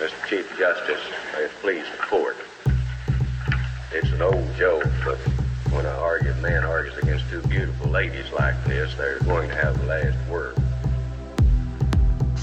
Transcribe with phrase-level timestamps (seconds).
[0.00, 0.26] Mr.
[0.28, 1.02] Chief Justice,
[1.34, 2.34] may it please the court.
[3.92, 5.18] It's an old joke, but
[5.74, 9.78] when an argued man argues against two beautiful ladies like this, they're going to have
[9.78, 10.56] the last word.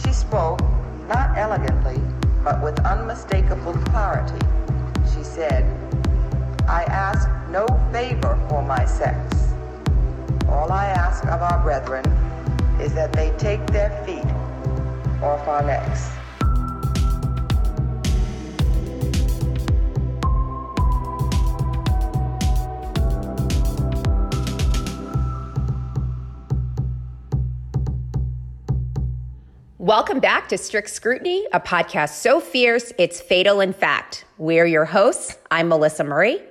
[0.05, 0.61] She spoke,
[1.07, 1.99] not elegantly,
[2.43, 4.45] but with unmistakable clarity.
[5.15, 5.65] She said,
[6.67, 9.33] I ask no favor for my sex.
[10.47, 12.05] All I ask of our brethren
[12.79, 14.31] is that they take their feet
[15.23, 16.11] off our necks.
[29.87, 34.25] Welcome back to Strict Scrutiny, a podcast so fierce it's fatal in fact.
[34.37, 35.37] We're your hosts.
[35.49, 36.41] I'm Melissa Murray.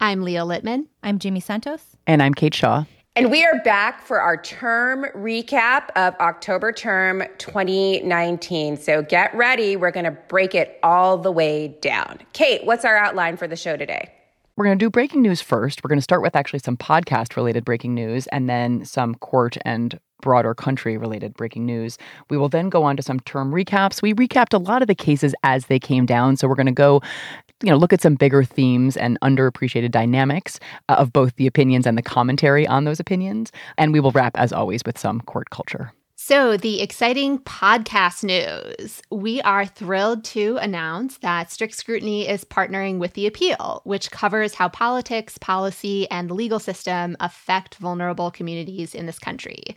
[0.00, 0.86] I'm Leah Litman.
[1.02, 1.94] I'm Jaime Santos.
[2.06, 2.84] And I'm Kate Shaw.
[3.14, 8.78] And we are back for our term recap of October term 2019.
[8.78, 9.76] So get ready.
[9.76, 12.20] We're going to break it all the way down.
[12.32, 14.10] Kate, what's our outline for the show today?
[14.56, 15.84] We're going to do breaking news first.
[15.84, 19.58] We're going to start with actually some podcast related breaking news and then some court
[19.66, 21.98] and broader country related breaking news.
[22.30, 24.02] We will then go on to some term recaps.
[24.02, 26.36] We recapped a lot of the cases as they came down.
[26.36, 27.02] So we're going to go
[27.62, 31.86] you know look at some bigger themes and underappreciated dynamics uh, of both the opinions
[31.86, 35.48] and the commentary on those opinions and we will wrap as always with some court
[35.50, 35.92] culture
[36.26, 39.00] so, the exciting podcast news.
[39.12, 44.52] We are thrilled to announce that Strict Scrutiny is partnering with The Appeal, which covers
[44.52, 49.76] how politics, policy, and the legal system affect vulnerable communities in this country.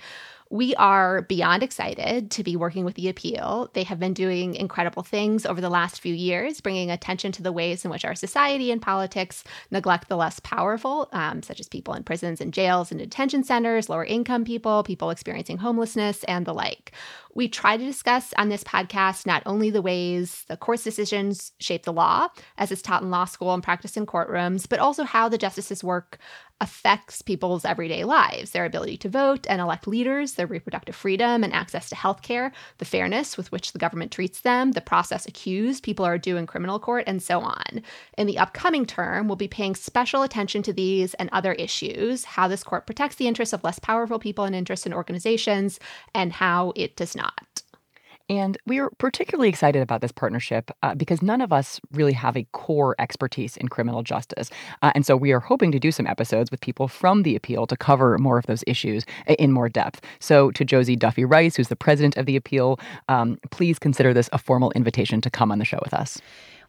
[0.52, 3.70] We are beyond excited to be working with the appeal.
[3.74, 7.52] They have been doing incredible things over the last few years, bringing attention to the
[7.52, 11.94] ways in which our society and politics neglect the less powerful, um, such as people
[11.94, 16.54] in prisons and jails and detention centers, lower income people, people experiencing homelessness, and the
[16.54, 16.94] like.
[17.36, 21.84] We try to discuss on this podcast not only the ways the court's decisions shape
[21.84, 25.30] the law, as it's taught in law school and practiced in courtrooms, but also how
[25.30, 26.18] the justices' work
[26.62, 31.54] affects people's everyday lives, their ability to vote and elect leaders, their reproductive freedom and
[31.54, 35.84] access to health care, the fairness with which the government treats them, the process accused
[35.84, 37.82] people are due in criminal court, and so on.
[38.18, 42.48] In the upcoming term, we'll be paying special attention to these and other issues, how
[42.48, 45.80] this court protects the interests of less powerful people and interests in organizations,
[46.14, 47.64] and how it does not.
[48.30, 52.38] And we are particularly excited about this partnership uh, because none of us really have
[52.38, 54.52] a core expertise in criminal justice.
[54.84, 57.66] Uh, and so we are hoping to do some episodes with people from the appeal
[57.66, 59.04] to cover more of those issues
[59.40, 60.02] in more depth.
[60.20, 64.30] So, to Josie Duffy Rice, who's the president of the appeal, um, please consider this
[64.32, 66.22] a formal invitation to come on the show with us.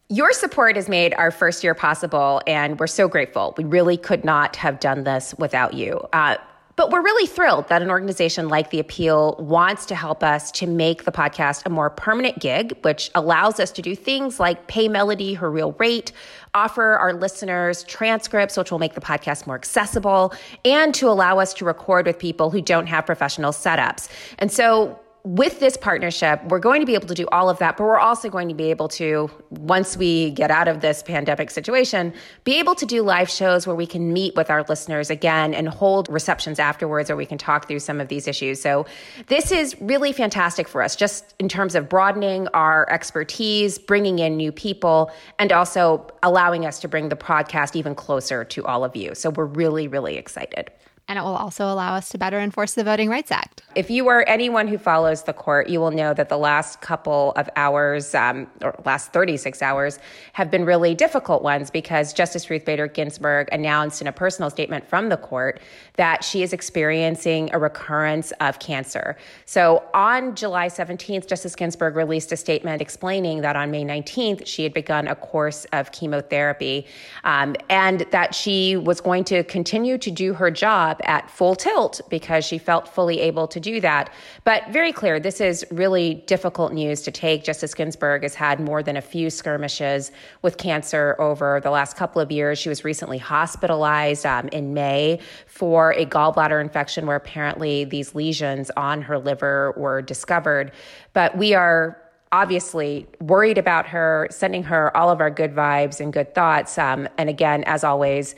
[0.09, 3.53] Your support has made our first year possible, and we're so grateful.
[3.57, 6.01] We really could not have done this without you.
[6.11, 6.35] Uh,
[6.81, 10.65] but we're really thrilled that an organization like The Appeal wants to help us to
[10.65, 14.87] make the podcast a more permanent gig, which allows us to do things like pay
[14.87, 16.11] Melody her real rate,
[16.55, 20.33] offer our listeners transcripts, which will make the podcast more accessible,
[20.65, 24.09] and to allow us to record with people who don't have professional setups.
[24.39, 27.77] And so with this partnership, we're going to be able to do all of that,
[27.77, 31.51] but we're also going to be able to, once we get out of this pandemic
[31.51, 32.11] situation,
[32.43, 35.69] be able to do live shows where we can meet with our listeners again and
[35.69, 38.59] hold receptions afterwards or we can talk through some of these issues.
[38.59, 38.87] So
[39.27, 44.37] this is really fantastic for us, just in terms of broadening our expertise, bringing in
[44.37, 48.95] new people, and also allowing us to bring the podcast even closer to all of
[48.95, 49.13] you.
[49.13, 50.71] So we're really, really excited
[51.11, 53.63] and it will also allow us to better enforce the Voting Rights Act.
[53.75, 57.33] If you are anyone who follows the court, you will know that the last couple
[57.35, 59.99] of hours, um, or last 36 hours,
[60.31, 64.87] have been really difficult ones because Justice Ruth Bader Ginsburg announced in a personal statement
[64.87, 65.59] from the court
[65.97, 69.17] that she is experiencing a recurrence of cancer.
[69.45, 74.63] So on July 17th, Justice Ginsburg released a statement explaining that on May 19th, she
[74.63, 76.85] had begun a course of chemotherapy
[77.25, 82.01] um, and that she was going to continue to do her job at full tilt
[82.09, 84.11] because she felt fully able to do that.
[84.43, 87.43] But very clear, this is really difficult news to take.
[87.43, 90.11] Justice Ginsburg has had more than a few skirmishes
[90.41, 92.59] with cancer over the last couple of years.
[92.59, 98.71] She was recently hospitalized um, in May for a gallbladder infection where apparently these lesions
[98.77, 100.71] on her liver were discovered.
[101.13, 101.97] But we are
[102.31, 106.77] obviously worried about her, sending her all of our good vibes and good thoughts.
[106.77, 108.35] Um, and again, as always,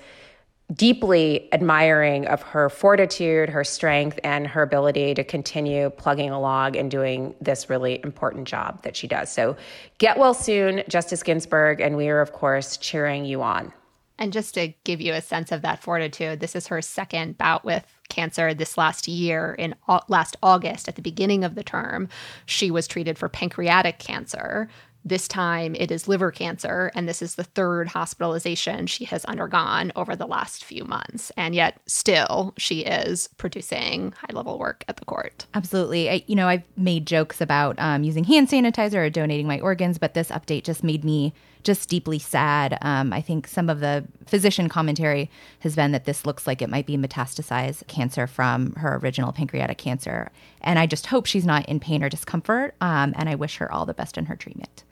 [0.74, 6.89] deeply admiring of her fortitude, her strength, and her ability to continue plugging along and
[6.89, 9.31] doing this really important job that she does.
[9.31, 9.56] So
[9.98, 13.74] get well soon, Justice Ginsburg, and we are, of course, cheering you on.
[14.19, 17.66] And just to give you a sense of that fortitude, this is her second bout
[17.66, 19.56] with cancer this last year.
[19.57, 19.75] In
[20.07, 22.07] last August, at the beginning of the term,
[22.45, 24.69] she was treated for pancreatic cancer.
[25.05, 29.91] This time it is liver cancer, and this is the third hospitalization she has undergone
[29.95, 31.31] over the last few months.
[31.35, 35.45] And yet, still, she is producing high level work at the court.
[35.53, 36.09] Absolutely.
[36.09, 39.97] I, you know, I've made jokes about um, using hand sanitizer or donating my organs,
[39.97, 41.33] but this update just made me
[41.63, 42.77] just deeply sad.
[42.81, 45.29] Um, I think some of the physician commentary
[45.59, 49.77] has been that this looks like it might be metastasized cancer from her original pancreatic
[49.77, 50.29] cancer.
[50.61, 52.75] And I just hope she's not in pain or discomfort.
[52.81, 54.83] Um, and I wish her all the best in her treatment.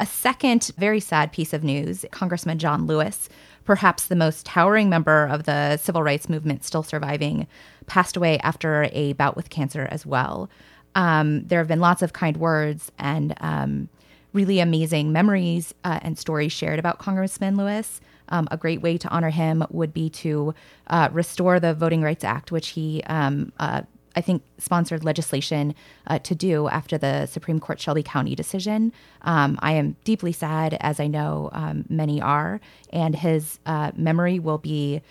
[0.00, 3.28] A second very sad piece of news Congressman John Lewis,
[3.64, 7.48] perhaps the most towering member of the civil rights movement still surviving,
[7.86, 10.48] passed away after a bout with cancer as well.
[10.94, 13.88] Um, there have been lots of kind words and um,
[14.32, 18.00] really amazing memories uh, and stories shared about Congressman Lewis.
[18.28, 20.54] Um, a great way to honor him would be to
[20.88, 23.82] uh, restore the Voting Rights Act, which he um, uh,
[24.16, 25.74] I think, sponsored legislation
[26.06, 28.92] uh, to do after the Supreme Court Shelby County decision.
[29.22, 32.60] Um, I am deeply sad, as I know um, many are,
[32.92, 35.02] and his uh, memory will be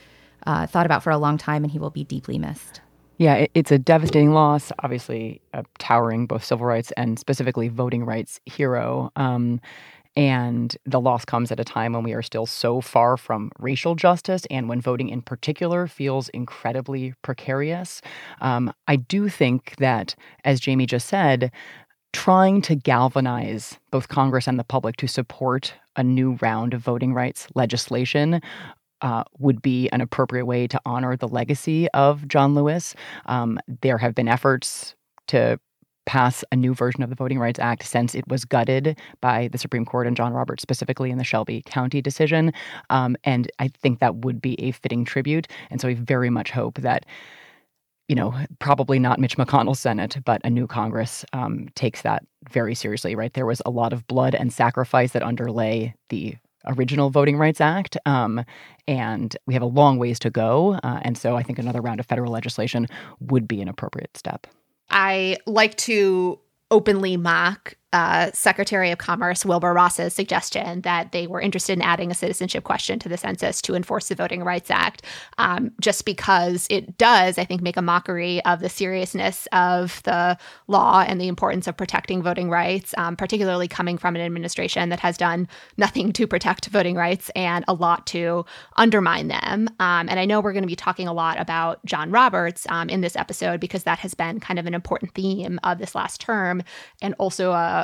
[0.45, 2.81] uh, thought about for a long time, and he will be deeply missed.
[3.17, 4.71] Yeah, it's a devastating loss.
[4.83, 9.11] Obviously, a towering both civil rights and specifically voting rights hero.
[9.15, 9.59] Um,
[10.17, 13.93] and the loss comes at a time when we are still so far from racial
[13.93, 18.01] justice and when voting in particular feels incredibly precarious.
[18.41, 21.51] Um, I do think that, as Jamie just said,
[22.13, 27.13] trying to galvanize both Congress and the public to support a new round of voting
[27.13, 28.41] rights legislation
[29.01, 32.95] uh, would be an appropriate way to honor the legacy of John Lewis.
[33.27, 34.95] Um, there have been efforts
[35.27, 35.59] to
[36.07, 39.59] pass a new version of the Voting Rights Act since it was gutted by the
[39.59, 42.51] Supreme Court and John Roberts, specifically in the Shelby County decision.
[42.89, 45.47] Um, and I think that would be a fitting tribute.
[45.69, 47.05] And so I very much hope that.
[48.09, 52.73] You know, probably not Mitch McConnell's Senate, but a new Congress um, takes that very
[52.73, 53.33] seriously, right?
[53.33, 56.37] There was a lot of blood and sacrifice that underlay the
[56.67, 57.97] original Voting Rights Act.
[58.05, 58.45] Um,
[58.87, 60.79] and we have a long ways to go.
[60.83, 62.87] Uh, and so I think another round of federal legislation
[63.19, 64.47] would be an appropriate step.
[64.97, 66.39] I like to
[66.71, 72.11] openly mock uh, Secretary of Commerce Wilbur Ross's suggestion that they were interested in adding
[72.11, 75.03] a citizenship question to the census to enforce the Voting Rights Act,
[75.37, 80.37] um, just because it does, I think, make a mockery of the seriousness of the
[80.67, 84.99] law and the importance of protecting voting rights, um, particularly coming from an administration that
[84.99, 85.47] has done
[85.77, 88.45] nothing to protect voting rights and a lot to
[88.75, 89.69] undermine them.
[89.79, 92.89] Um, and I know we're going to be talking a lot about John Roberts um,
[92.89, 96.19] in this episode because that has been kind of an important theme of this last
[96.19, 96.63] term
[97.01, 97.76] and also a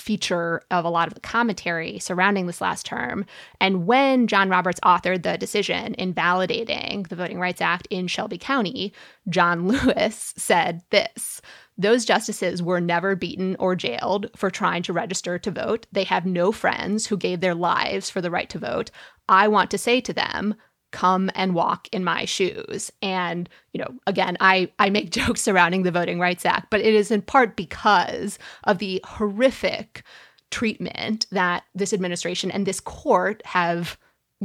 [0.00, 3.26] feature of a lot of the commentary surrounding this last term.
[3.60, 8.92] And when John Roberts authored the decision invalidating the Voting Rights Act in Shelby County,
[9.28, 11.40] John Lewis said this
[11.78, 15.86] Those justices were never beaten or jailed for trying to register to vote.
[15.92, 18.90] They have no friends who gave their lives for the right to vote.
[19.28, 20.56] I want to say to them,
[20.90, 22.90] come and walk in my shoes.
[23.02, 26.92] And you know again i i make jokes surrounding the voting rights act but it
[26.92, 30.02] is in part because of the horrific
[30.50, 33.96] treatment that this administration and this court have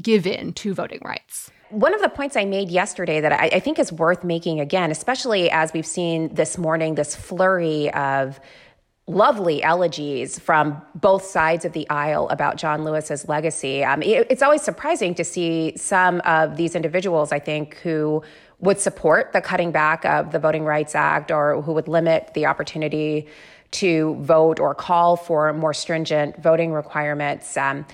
[0.02, 1.52] given to voting rights.
[1.70, 4.92] One of the points I made yesterday that I, I, think is worth making again,
[4.92, 8.40] especially as we've seen this morning, this flurry of
[9.08, 13.84] lovely elegies from both sides of the aisle about John Lewis's legacy.
[13.84, 18.24] Um, it, it's always surprising to see some of these individuals, I think, who
[18.60, 22.48] would support the cutting back of the Voting Rights Act or who would limit the
[22.48, 23.28] opportunity
[23.72, 27.58] to vote or call for more stringent voting requirements.
[27.58, 27.86] Um,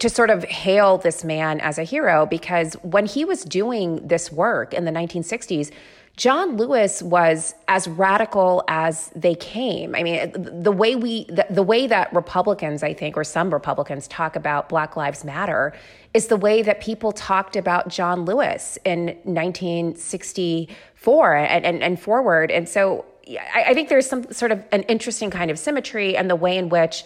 [0.00, 4.30] to sort of hail this man as a hero because when he was doing this
[4.30, 5.70] work in the 1960s,
[6.18, 9.94] John Lewis was as radical as they came.
[9.94, 14.08] I mean, the way we, the, the, way that Republicans, I think, or some Republicans
[14.08, 15.72] talk about Black Lives Matter
[16.14, 22.50] is the way that people talked about John Lewis in 1964 and, and, and forward.
[22.50, 23.04] And so
[23.54, 26.58] I, I think there's some sort of an interesting kind of symmetry and the way
[26.58, 27.04] in which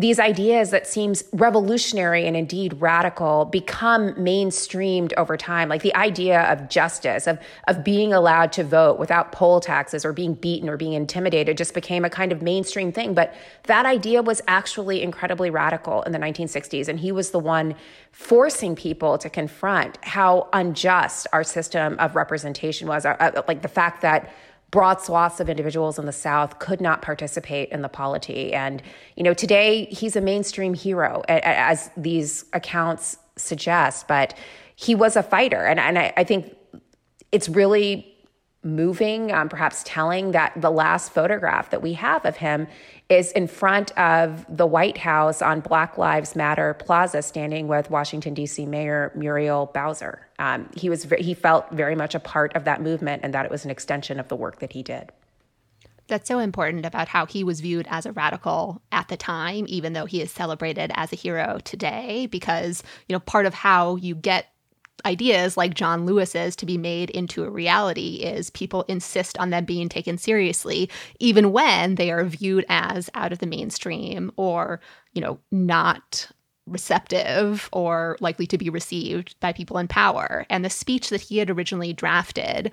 [0.00, 5.68] these ideas that seems revolutionary and indeed radical become mainstreamed over time.
[5.68, 7.38] Like the idea of justice of
[7.68, 11.74] of being allowed to vote without poll taxes or being beaten or being intimidated just
[11.74, 13.12] became a kind of mainstream thing.
[13.12, 17.74] But that idea was actually incredibly radical in the 1960s and he was the one
[18.12, 23.68] forcing people to confront how unjust our system of representation was uh, uh like the
[23.68, 24.32] fact that
[24.70, 28.52] broad swaths of individuals in the South could not participate in the polity.
[28.52, 28.82] And,
[29.16, 34.34] you know, today he's a mainstream hero, as these accounts suggest, but
[34.76, 35.66] he was a fighter.
[35.66, 36.56] And, and I, I think
[37.32, 38.09] it's really
[38.62, 42.66] moving, um, perhaps telling that the last photograph that we have of him
[43.08, 48.34] is in front of the White House on Black Lives Matter Plaza, standing with Washington
[48.34, 48.66] D.C.
[48.66, 50.28] Mayor Muriel Bowser.
[50.38, 53.50] Um, he was he felt very much a part of that movement, and that it
[53.50, 55.10] was an extension of the work that he did.
[56.06, 59.92] That's so important about how he was viewed as a radical at the time, even
[59.92, 62.26] though he is celebrated as a hero today.
[62.26, 64.46] Because you know, part of how you get
[65.04, 69.64] ideas like John Lewis's to be made into a reality is people insist on them
[69.64, 74.80] being taken seriously, even when they are viewed as out of the mainstream or,
[75.12, 76.30] you know, not
[76.66, 80.46] receptive or likely to be received by people in power.
[80.48, 82.72] And the speech that he had originally drafted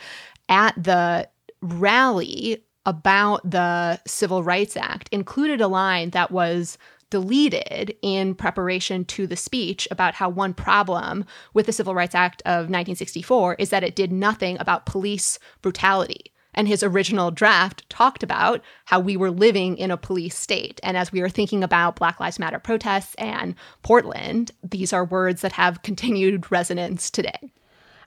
[0.49, 1.27] at the
[1.61, 6.77] rally about the Civil Rights Act included a line that was
[7.09, 12.41] deleted in preparation to the speech about how one problem with the Civil Rights Act
[12.45, 16.31] of 1964 is that it did nothing about police brutality.
[16.53, 20.79] And his original draft talked about how we were living in a police state.
[20.81, 25.41] And as we are thinking about Black Lives Matter protests and Portland, these are words
[25.41, 27.51] that have continued resonance today.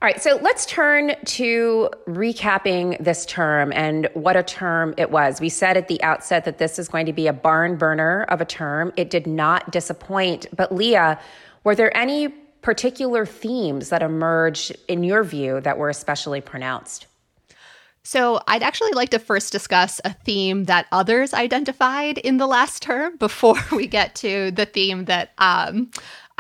[0.02, 5.42] All right, so let's turn to recapping this term and what a term it was.
[5.42, 8.40] We said at the outset that this is going to be a barn burner of
[8.40, 8.95] a term.
[8.97, 10.47] It did not disappoint.
[10.57, 11.21] But Leah,
[11.64, 12.28] were there any
[12.62, 17.07] particular themes that emerged in your view that were especially pronounced?
[18.02, 22.83] So, I'd actually like to first discuss a theme that others identified in the last
[22.83, 25.90] term before we get to the theme that um,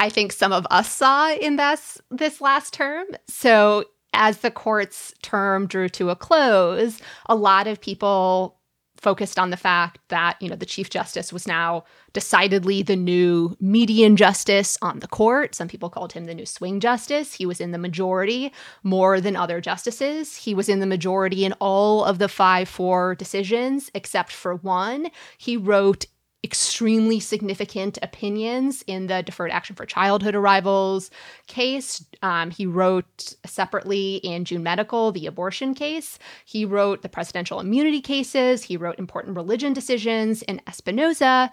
[0.00, 3.06] I think some of us saw in this this last term.
[3.28, 8.56] So as the court's term drew to a close, a lot of people
[8.96, 13.56] focused on the fact that, you know, the chief justice was now decidedly the new
[13.58, 15.54] median justice on the court.
[15.54, 17.32] Some people called him the new swing justice.
[17.32, 18.52] He was in the majority
[18.82, 20.36] more than other justices.
[20.36, 25.08] He was in the majority in all of the 5-4 decisions except for one.
[25.38, 26.04] He wrote
[26.42, 31.10] extremely significant opinions in the deferred action for childhood arrivals
[31.46, 32.04] case.
[32.22, 36.18] Um, he wrote separately in June Medical, the abortion case.
[36.44, 38.62] He wrote the presidential immunity cases.
[38.62, 41.50] He wrote important religion decisions in Espinoza.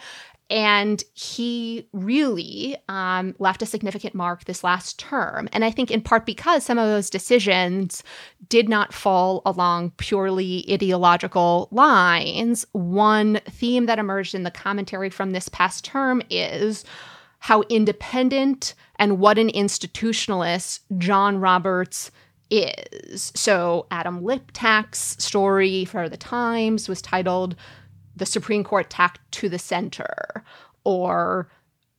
[0.49, 5.49] And he really um, left a significant mark this last term.
[5.51, 8.01] And I think in part because some of those decisions
[8.47, 12.65] did not fall along purely ideological lines.
[12.71, 16.85] One theme that emerged in the commentary from this past term is
[17.39, 22.09] how independent and what an institutionalist John Roberts
[22.49, 23.31] is.
[23.35, 27.55] So, Adam Liptak's story for the Times was titled
[28.17, 30.43] the Supreme Court tacked to the center,
[30.83, 31.49] or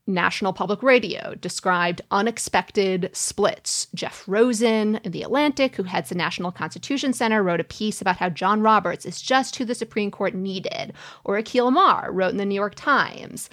[0.08, 3.88] National Public Radio described unexpected splits.
[3.94, 8.16] Jeff Rosen in The Atlantic, who heads the National Constitution Center, wrote a piece about
[8.16, 10.94] how John Roberts is just who the Supreme Court needed.
[11.24, 13.50] Or Akhil Amar wrote in the New York Times.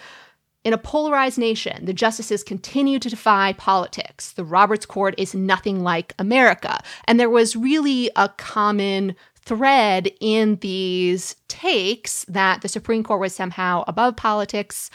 [0.64, 4.32] In a polarized nation, the justices continue to defy politics.
[4.32, 6.80] The Roberts Court is nothing like America.
[7.06, 13.36] And there was really a common thread in these takes that the Supreme Court was
[13.36, 14.90] somehow above politics,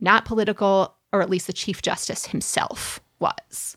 [0.00, 3.76] not political, or at least the Chief Justice himself was.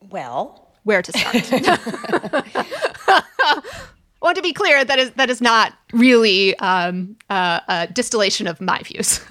[0.00, 1.34] Well, where to start?
[4.22, 8.60] well, to be clear, that is that is not really um, uh, a distillation of
[8.60, 9.20] my views.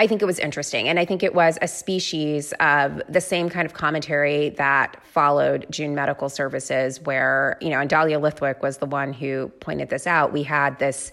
[0.00, 0.88] I think it was interesting.
[0.88, 5.66] And I think it was a species of the same kind of commentary that followed
[5.70, 10.06] June Medical Services, where, you know, and Dahlia Lithwick was the one who pointed this
[10.06, 10.32] out.
[10.32, 11.10] We had this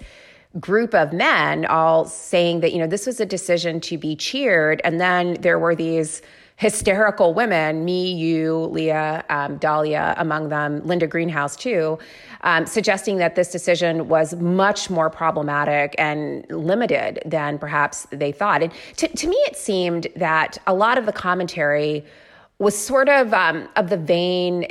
[0.59, 4.81] group of men all saying that, you know, this was a decision to be cheered.
[4.83, 6.21] And then there were these
[6.57, 11.99] hysterical women, me, you, Leah, um, Dahlia, among them, Linda Greenhouse, too,
[12.41, 18.63] um, suggesting that this decision was much more problematic and limited than perhaps they thought.
[18.63, 22.05] And to, to me, it seemed that a lot of the commentary
[22.57, 24.67] was sort of um, of the vein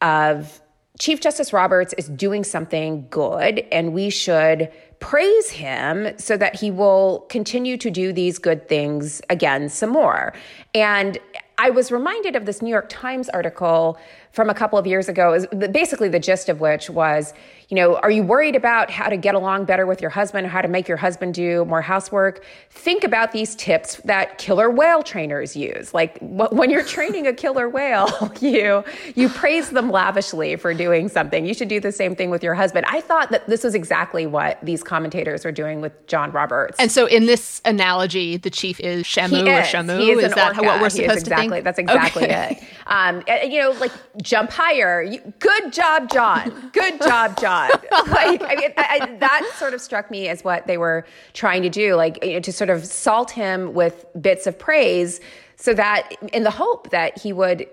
[0.00, 0.60] of
[0.98, 4.70] Chief Justice Roberts is doing something good, and we should
[5.00, 10.32] praise him so that he will continue to do these good things again some more.
[10.74, 11.18] And
[11.58, 13.98] I was reminded of this New York Times article
[14.32, 17.34] from a couple of years ago, is basically the gist of which was,
[17.68, 20.60] you know, are you worried about how to get along better with your husband, how
[20.60, 22.44] to make your husband do more housework?
[22.70, 25.94] Think about these tips that killer whale trainers use.
[25.94, 28.84] Like when you're training a killer whale, you
[29.14, 31.44] you praise them lavishly for doing something.
[31.46, 32.86] You should do the same thing with your husband.
[32.88, 36.76] I thought that this was exactly what these commentators are doing with John Roberts.
[36.78, 40.00] And so in this analogy, the chief is Shamu or Shamu.
[40.00, 40.62] He is, is that orca.
[40.62, 41.64] what we're supposed exactly, to think?
[41.64, 42.58] That's exactly okay.
[42.60, 42.68] it.
[42.90, 45.00] Um, you know, like jump higher.
[45.00, 46.70] You, good job, John.
[46.72, 47.70] Good job, John.
[48.08, 51.70] like I mean, I, that sort of struck me as what they were trying to
[51.70, 55.20] do, like you know, to sort of salt him with bits of praise,
[55.54, 57.64] so that in the hope that he would,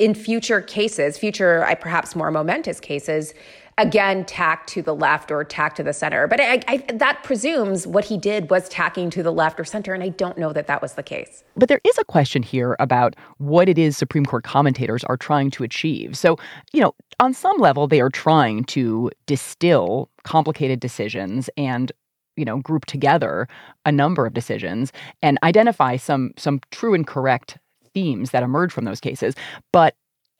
[0.00, 3.34] in future cases, future perhaps more momentous cases,
[3.78, 6.26] again tack to the left or tack to the center.
[6.26, 9.92] But I, I, that presumes what he did was tacking to the left or center,
[9.92, 11.44] and I don't know that that was the case.
[11.56, 15.50] But there is a question here about what it is Supreme Court commentators are trying
[15.52, 16.16] to achieve.
[16.16, 16.38] So,
[16.72, 21.92] you know, on some level, they are trying to distill complicated decisions and
[22.36, 23.48] you know group together
[23.86, 24.92] a number of decisions
[25.22, 27.58] and identify some some true and correct
[27.94, 29.34] themes that emerge from those cases
[29.72, 29.94] but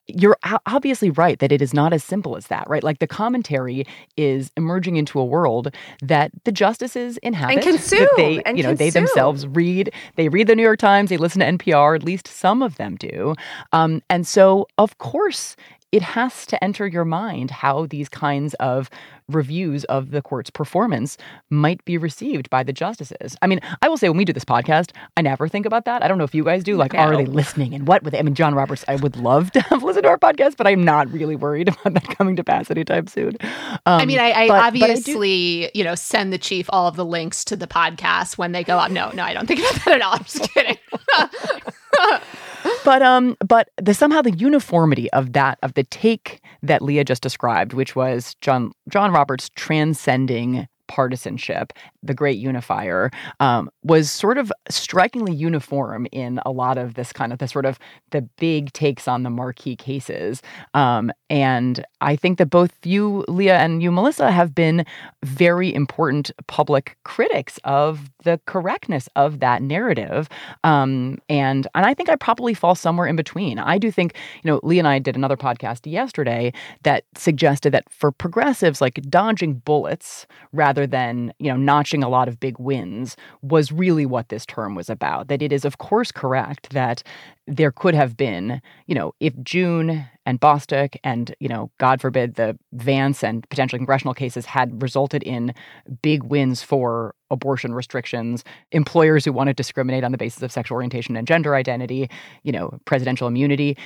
[0.09, 0.37] you're
[0.67, 2.83] obviously right that it is not as simple as that, right?
[2.83, 3.87] Like the commentary
[4.17, 8.09] is emerging into a world that the justices inhabit and consume.
[8.17, 8.77] they, and you know, consume.
[8.77, 9.93] they themselves read.
[10.15, 11.11] They read the New York Times.
[11.11, 11.97] They listen to NPR.
[11.97, 13.35] At least some of them do.
[13.73, 15.57] Um, and so, of course,
[15.93, 18.91] it has to enter your mind how these kinds of
[19.29, 21.17] reviews of the court's performance
[21.51, 23.37] might be received by the justices.
[23.43, 26.03] I mean, I will say when we do this podcast, I never think about that.
[26.03, 26.77] I don't know if you guys do.
[26.77, 27.01] Like, no.
[27.01, 28.19] are they listening and what would they?
[28.19, 30.85] I mean, John Roberts, I would love to have listened to our podcast, but I'm
[30.85, 33.37] not really worried about that coming to pass anytime soon.
[33.41, 36.87] Um, I mean, I, I but, obviously, but I you know, send the chief all
[36.87, 38.91] of the links to the podcast when they go up.
[38.91, 40.15] No, no, I don't think about that at all.
[40.15, 40.79] I'm just kidding.
[42.87, 47.21] but um, but the somehow the uniformity of that of the take that Leah just
[47.21, 54.53] described, which was John John Roberts transcending partisanship, the great unifier, um, was sort of
[54.69, 57.79] strikingly uniform in a lot of this kind of the sort of
[58.11, 60.43] the big takes on the marquee cases.
[60.75, 64.85] Um, and I think that both you, Leah, and you, Melissa, have been
[65.25, 70.29] very important public critics of the correctness of that narrative.
[70.65, 73.59] Um, and and I think I probably fall somewhere in between.
[73.59, 77.89] I do think, you know, Leah and I did another podcast yesterday that suggested that
[77.89, 83.17] for progressives, like dodging bullets rather than, you know, notching a lot of big wins
[83.41, 85.29] was really what this term was about.
[85.29, 87.05] That it is, of course, correct that
[87.47, 92.35] there could have been, you know, if June and Bostock and, you know, God forbid,
[92.35, 95.55] the Vance and potential congressional cases had resulted in
[96.03, 100.75] big wins for abortion restrictions, employers who want to discriminate on the basis of sexual
[100.75, 102.11] orientation and gender identity,
[102.43, 103.77] you know, presidential immunity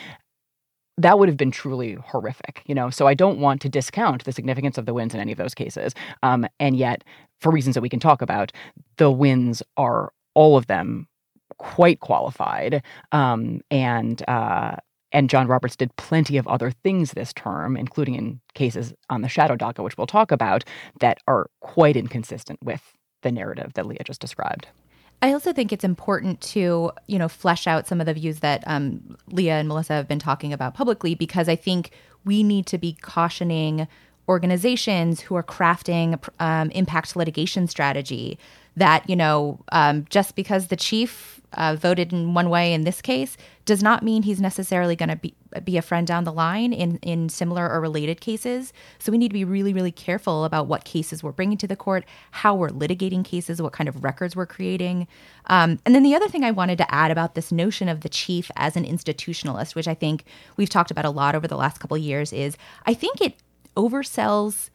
[1.02, 2.90] that would have been truly horrific, you know.
[2.90, 5.54] So I don't want to discount the significance of the wins in any of those
[5.54, 5.94] cases.
[6.22, 7.04] Um, and yet,
[7.40, 8.52] for reasons that we can talk about,
[8.96, 11.06] the wins are all of them
[11.58, 12.82] quite qualified.
[13.12, 14.76] Um, and uh,
[15.12, 19.28] and John Roberts did plenty of other things this term, including in cases on the
[19.28, 20.64] shadow DACA, which we'll talk about,
[21.00, 24.68] that are quite inconsistent with the narrative that Leah just described.
[25.22, 28.64] I also think it's important to, you know, flesh out some of the views that
[28.66, 31.90] um, Leah and Melissa have been talking about publicly, because I think
[32.24, 33.87] we need to be cautioning
[34.28, 38.38] organizations who are crafting um, impact litigation strategy
[38.76, 43.02] that you know um, just because the chief uh, voted in one way in this
[43.02, 45.34] case does not mean he's necessarily going to be
[45.64, 48.72] be a friend down the line in in similar or related cases.
[48.98, 51.76] So we need to be really really careful about what cases we're bringing to the
[51.76, 55.08] court, how we're litigating cases, what kind of records we're creating.
[55.46, 58.08] Um, and then the other thing I wanted to add about this notion of the
[58.08, 60.24] chief as an institutionalist, which I think
[60.56, 63.34] we've talked about a lot over the last couple years, is I think it
[63.76, 64.70] oversells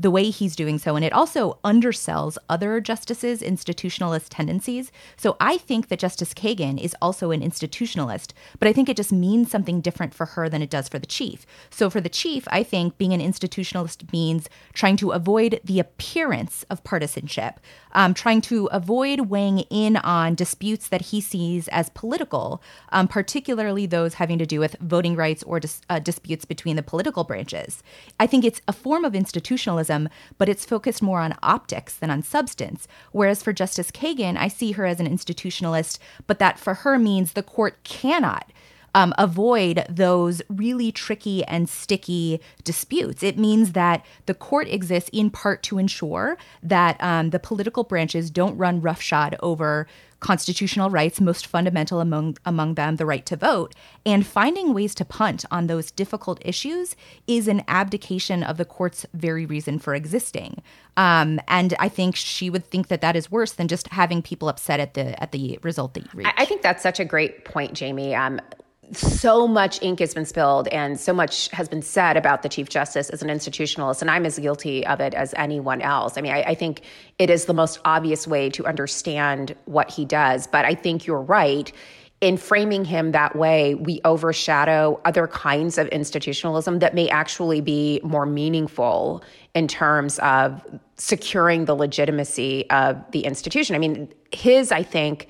[0.00, 0.96] the way he's doing so.
[0.96, 4.90] And it also undersells other justices' institutionalist tendencies.
[5.16, 9.12] So I think that Justice Kagan is also an institutionalist, but I think it just
[9.12, 11.44] means something different for her than it does for the chief.
[11.68, 16.64] So for the chief, I think being an institutionalist means trying to avoid the appearance
[16.70, 17.60] of partisanship,
[17.92, 23.84] um, trying to avoid weighing in on disputes that he sees as political, um, particularly
[23.84, 27.82] those having to do with voting rights or dis- uh, disputes between the political branches.
[28.18, 29.89] I think it's a form of institutionalism
[30.38, 32.86] but it's focused more on optics than on substance.
[33.12, 37.32] Whereas for Justice Kagan, I see her as an institutionalist, but that for her means
[37.32, 38.50] the court cannot
[38.94, 43.22] um, avoid those really tricky and sticky disputes.
[43.22, 48.30] It means that the court exists in part to ensure that um, the political branches
[48.30, 49.86] don't run roughshod over
[50.20, 53.74] constitutional rights, most fundamental among among them the right to vote.
[54.06, 56.94] And finding ways to punt on those difficult issues
[57.26, 60.62] is an abdication of the court's very reason for existing.
[60.96, 64.48] Um, and I think she would think that that is worse than just having people
[64.48, 66.28] upset at the at the result that you reach.
[66.36, 68.14] I think that's such a great point, Jamie.
[68.14, 68.40] Um,
[68.92, 72.68] so much ink has been spilled and so much has been said about the Chief
[72.68, 76.18] Justice as an institutionalist, and I'm as guilty of it as anyone else.
[76.18, 76.82] I mean, I, I, think
[77.18, 81.20] it is the most obvious way to understand what he does, but I think you're
[81.20, 81.72] right.
[82.20, 88.00] In framing him that way, we overshadow other kinds of institutionalism that may actually be
[88.02, 89.22] more meaningful
[89.54, 90.62] in terms of
[90.96, 93.74] securing the legitimacy of the institution.
[93.74, 95.28] I mean, his, I think,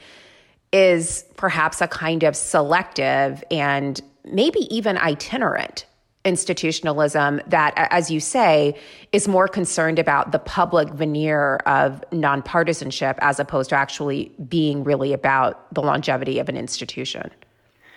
[0.73, 5.87] is perhaps a kind of selective and maybe even itinerant
[6.25, 8.77] institutionalism that, as you say,
[9.13, 15.13] is more concerned about the public veneer of nonpartisanship as opposed to actually being really
[15.13, 17.31] about the longevity of an institution.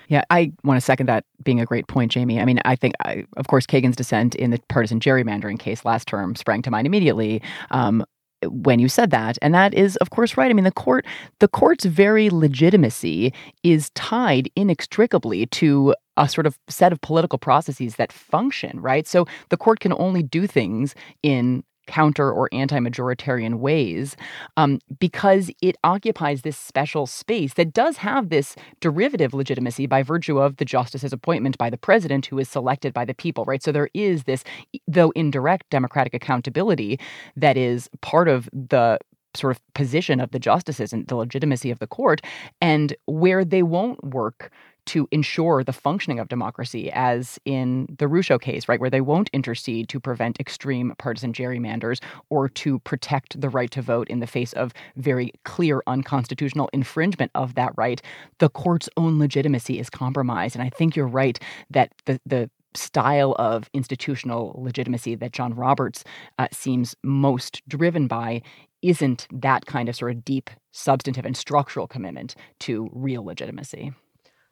[0.08, 2.40] Yeah, I want to second that being a great point, Jamie.
[2.40, 6.08] I mean, I think, I, of course, Kagan's dissent in the partisan gerrymandering case last
[6.08, 7.42] term sprang to mind immediately.
[7.72, 8.06] Um,
[8.46, 10.50] when you said that and that is of course right.
[10.50, 11.06] I mean the court
[11.40, 17.96] the court's very legitimacy is tied inextricably to a sort of set of political processes
[17.96, 19.08] that function right?
[19.08, 24.16] So the court can only do things in counter or anti majoritarian ways
[24.58, 30.40] um, because it occupies this special space that does have this derivative legitimacy by virtue
[30.40, 33.64] of the justice's appointment by the president who is selected by the people, right?
[33.64, 34.44] So there is this,
[34.88, 37.00] though indirect, democratic accountability
[37.36, 39.00] that is part of the
[39.36, 42.22] sort of position of the justices and the legitimacy of the court
[42.62, 44.52] and where they won't work
[44.86, 49.30] to ensure the functioning of democracy, as in the Rucho case, right, where they won't
[49.32, 54.28] intercede to prevent extreme partisan gerrymanders or to protect the right to vote in the
[54.28, 58.02] face of very clear unconstitutional infringement of that right.
[58.40, 60.56] The court's own legitimacy is compromised.
[60.56, 66.04] And I think you're right that the, the style of institutional legitimacy that John Roberts
[66.40, 68.42] uh, seems most driven by
[68.84, 73.94] isn't that kind of sort of deep, substantive, and structural commitment to real legitimacy.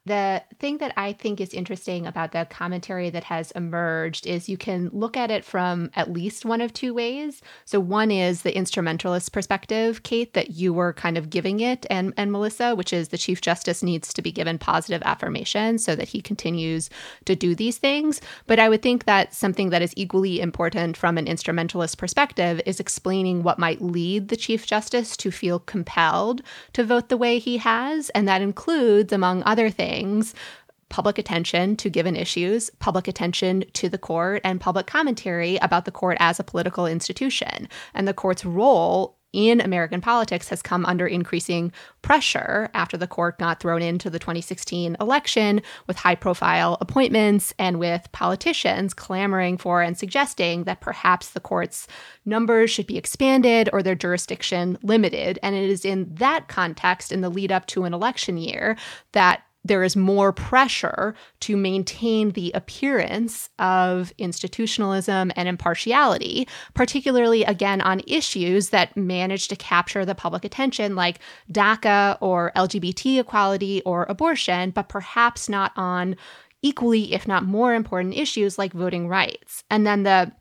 [0.04, 4.56] The thing that I think is interesting about the commentary that has emerged is you
[4.56, 7.40] can look at it from at least one of two ways.
[7.66, 12.12] So one is the instrumentalist perspective, Kate, that you were kind of giving it and
[12.16, 16.08] and Melissa, which is the chief justice needs to be given positive affirmation so that
[16.08, 16.90] he continues
[17.26, 18.20] to do these things.
[18.48, 22.80] But I would think that something that is equally important from an instrumentalist perspective is
[22.80, 27.58] explaining what might lead the chief justice to feel compelled to vote the way he
[27.58, 30.34] has, and that includes among other things things
[30.92, 35.90] public attention to given issues, public attention to the court, and public commentary about the
[35.90, 37.66] court as a political institution.
[37.94, 43.38] And the court's role in American politics has come under increasing pressure after the court
[43.38, 49.80] got thrown into the 2016 election with high profile appointments and with politicians clamoring for
[49.80, 51.88] and suggesting that perhaps the court's
[52.26, 55.38] numbers should be expanded or their jurisdiction limited.
[55.42, 58.76] And it is in that context, in the lead up to an election year,
[59.12, 67.80] that there is more pressure to maintain the appearance of institutionalism and impartiality, particularly again
[67.80, 71.20] on issues that manage to capture the public attention, like
[71.50, 76.16] DACA or LGBT equality or abortion, but perhaps not on
[76.62, 79.64] equally, if not more important issues like voting rights.
[79.68, 80.32] And then the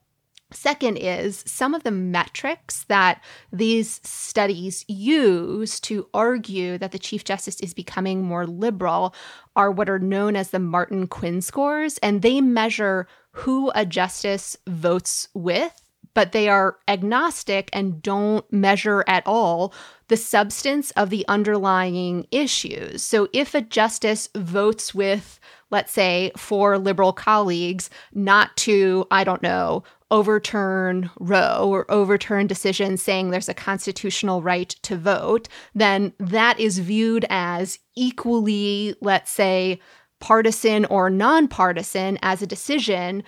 [0.53, 7.23] Second is some of the metrics that these studies use to argue that the Chief
[7.23, 9.15] Justice is becoming more liberal
[9.55, 14.57] are what are known as the Martin Quinn scores, and they measure who a justice
[14.67, 15.81] votes with,
[16.13, 19.73] but they are agnostic and don't measure at all
[20.09, 23.01] the substance of the underlying issues.
[23.01, 25.39] So if a justice votes with
[25.71, 33.01] let's say, for liberal colleagues not to, I don't know, overturn Roe or overturn decisions
[33.01, 39.79] saying there's a constitutional right to vote, then that is viewed as equally, let's say,
[40.19, 43.23] partisan or nonpartisan as a decision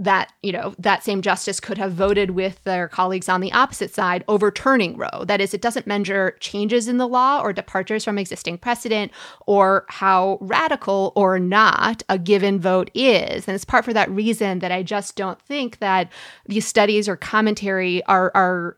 [0.00, 3.94] that you know that same justice could have voted with their colleagues on the opposite
[3.94, 5.24] side overturning roe.
[5.24, 9.12] That is it doesn't measure changes in the law or departures from existing precedent
[9.46, 13.46] or how radical or not a given vote is.
[13.46, 16.10] And it's part for that reason that i just don't think that
[16.46, 18.76] these studies or commentary are are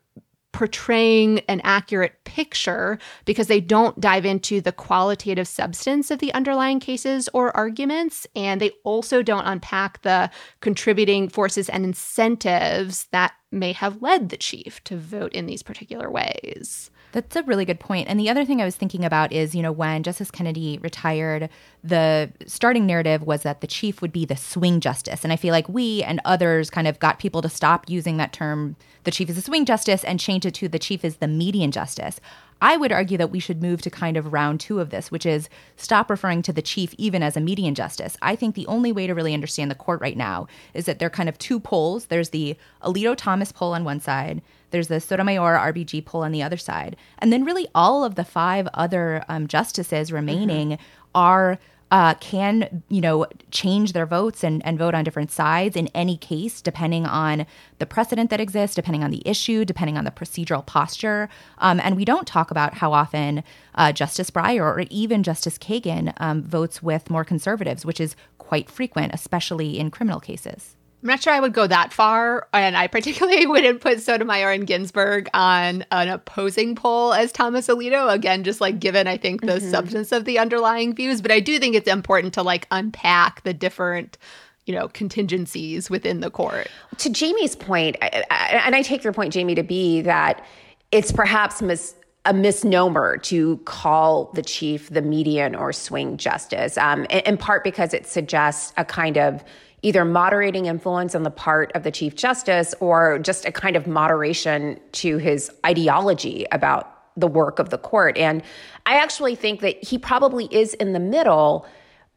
[0.52, 6.78] portraying an accurate picture because they don't dive into the qualitative substance of the underlying
[6.78, 8.26] cases or arguments.
[8.36, 14.36] And they also don't unpack the contributing forces and incentives that may have led the
[14.36, 16.90] chief to vote in these particular ways.
[17.12, 18.08] That's a really good point.
[18.08, 21.50] And the other thing I was thinking about is, you know, when Justice Kennedy retired,
[21.84, 25.22] the starting narrative was that the chief would be the swing justice.
[25.22, 28.32] And I feel like we and others kind of got people to stop using that
[28.32, 31.28] term, the chief is a swing justice, and change it to the chief is the
[31.28, 32.18] median justice.
[32.62, 35.26] I would argue that we should move to kind of round two of this, which
[35.26, 38.16] is stop referring to the chief even as a median justice.
[38.22, 41.08] I think the only way to really understand the court right now is that there
[41.08, 42.06] are kind of two poles.
[42.06, 44.40] There's the Alito Thomas pole on one side,
[44.72, 46.96] there's the Sotomayor RBG pole on the other side.
[47.18, 50.82] And then really all of the five other um, justices remaining mm-hmm.
[51.14, 51.58] are
[51.92, 56.16] uh, can you know change their votes and, and vote on different sides in any
[56.16, 57.46] case depending on
[57.78, 61.94] the precedent that exists depending on the issue depending on the procedural posture um, and
[61.94, 66.82] we don't talk about how often uh, justice breyer or even justice kagan um, votes
[66.82, 71.40] with more conservatives which is quite frequent especially in criminal cases I'm not sure I
[71.40, 76.76] would go that far, and I particularly wouldn't put Sotomayor and Ginsburg on an opposing
[76.76, 78.12] pole as Thomas Alito.
[78.12, 79.70] Again, just like given I think the mm-hmm.
[79.70, 83.52] substance of the underlying views, but I do think it's important to like unpack the
[83.52, 84.16] different
[84.64, 86.68] you know contingencies within the court.
[86.98, 90.44] To Jamie's point, I, I, and I take your point, Jamie, to be that
[90.92, 97.06] it's perhaps mis- a misnomer to call the chief the median or swing justice, um,
[97.06, 99.42] in, in part because it suggests a kind of
[99.82, 103.86] either moderating influence on the part of the Chief Justice or just a kind of
[103.86, 108.16] moderation to his ideology about the work of the court.
[108.16, 108.42] And
[108.86, 111.66] I actually think that he probably is in the middle,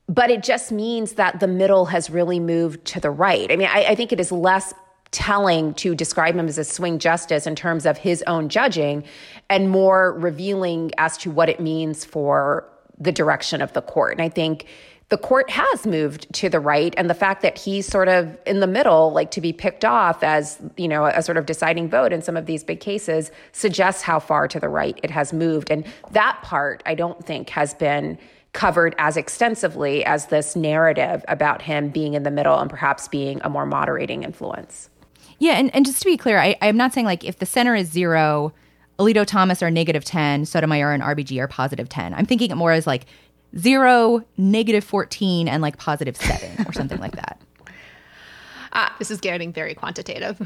[0.07, 3.51] but it just means that the middle has really moved to the right.
[3.51, 4.73] I mean, I, I think it is less
[5.11, 9.03] telling to describe him as a swing justice in terms of his own judging
[9.49, 12.67] and more revealing as to what it means for
[12.99, 14.13] the direction of the court.
[14.13, 14.65] And I think
[15.09, 18.59] the court has moved to the right and the fact that he's sort of in
[18.59, 22.11] the middle like to be picked off as you know a sort of deciding vote
[22.11, 25.69] in some of these big cases suggests how far to the right it has moved.
[25.69, 28.17] And that part i don't think has been
[28.53, 33.41] covered as extensively as this narrative about him being in the middle and perhaps being
[33.43, 34.89] a more moderating influence.
[35.39, 37.75] Yeah and, and just to be clear I, i'm not saying like if the center
[37.75, 38.53] is zero
[38.97, 42.71] alito thomas are negative 10 sotomayor and rbg are positive 10 i'm thinking it more
[42.71, 43.05] as like
[43.57, 47.41] zero, negative 14, and like positive seven or something like that.
[48.77, 50.37] Ah, this is getting very quantitative.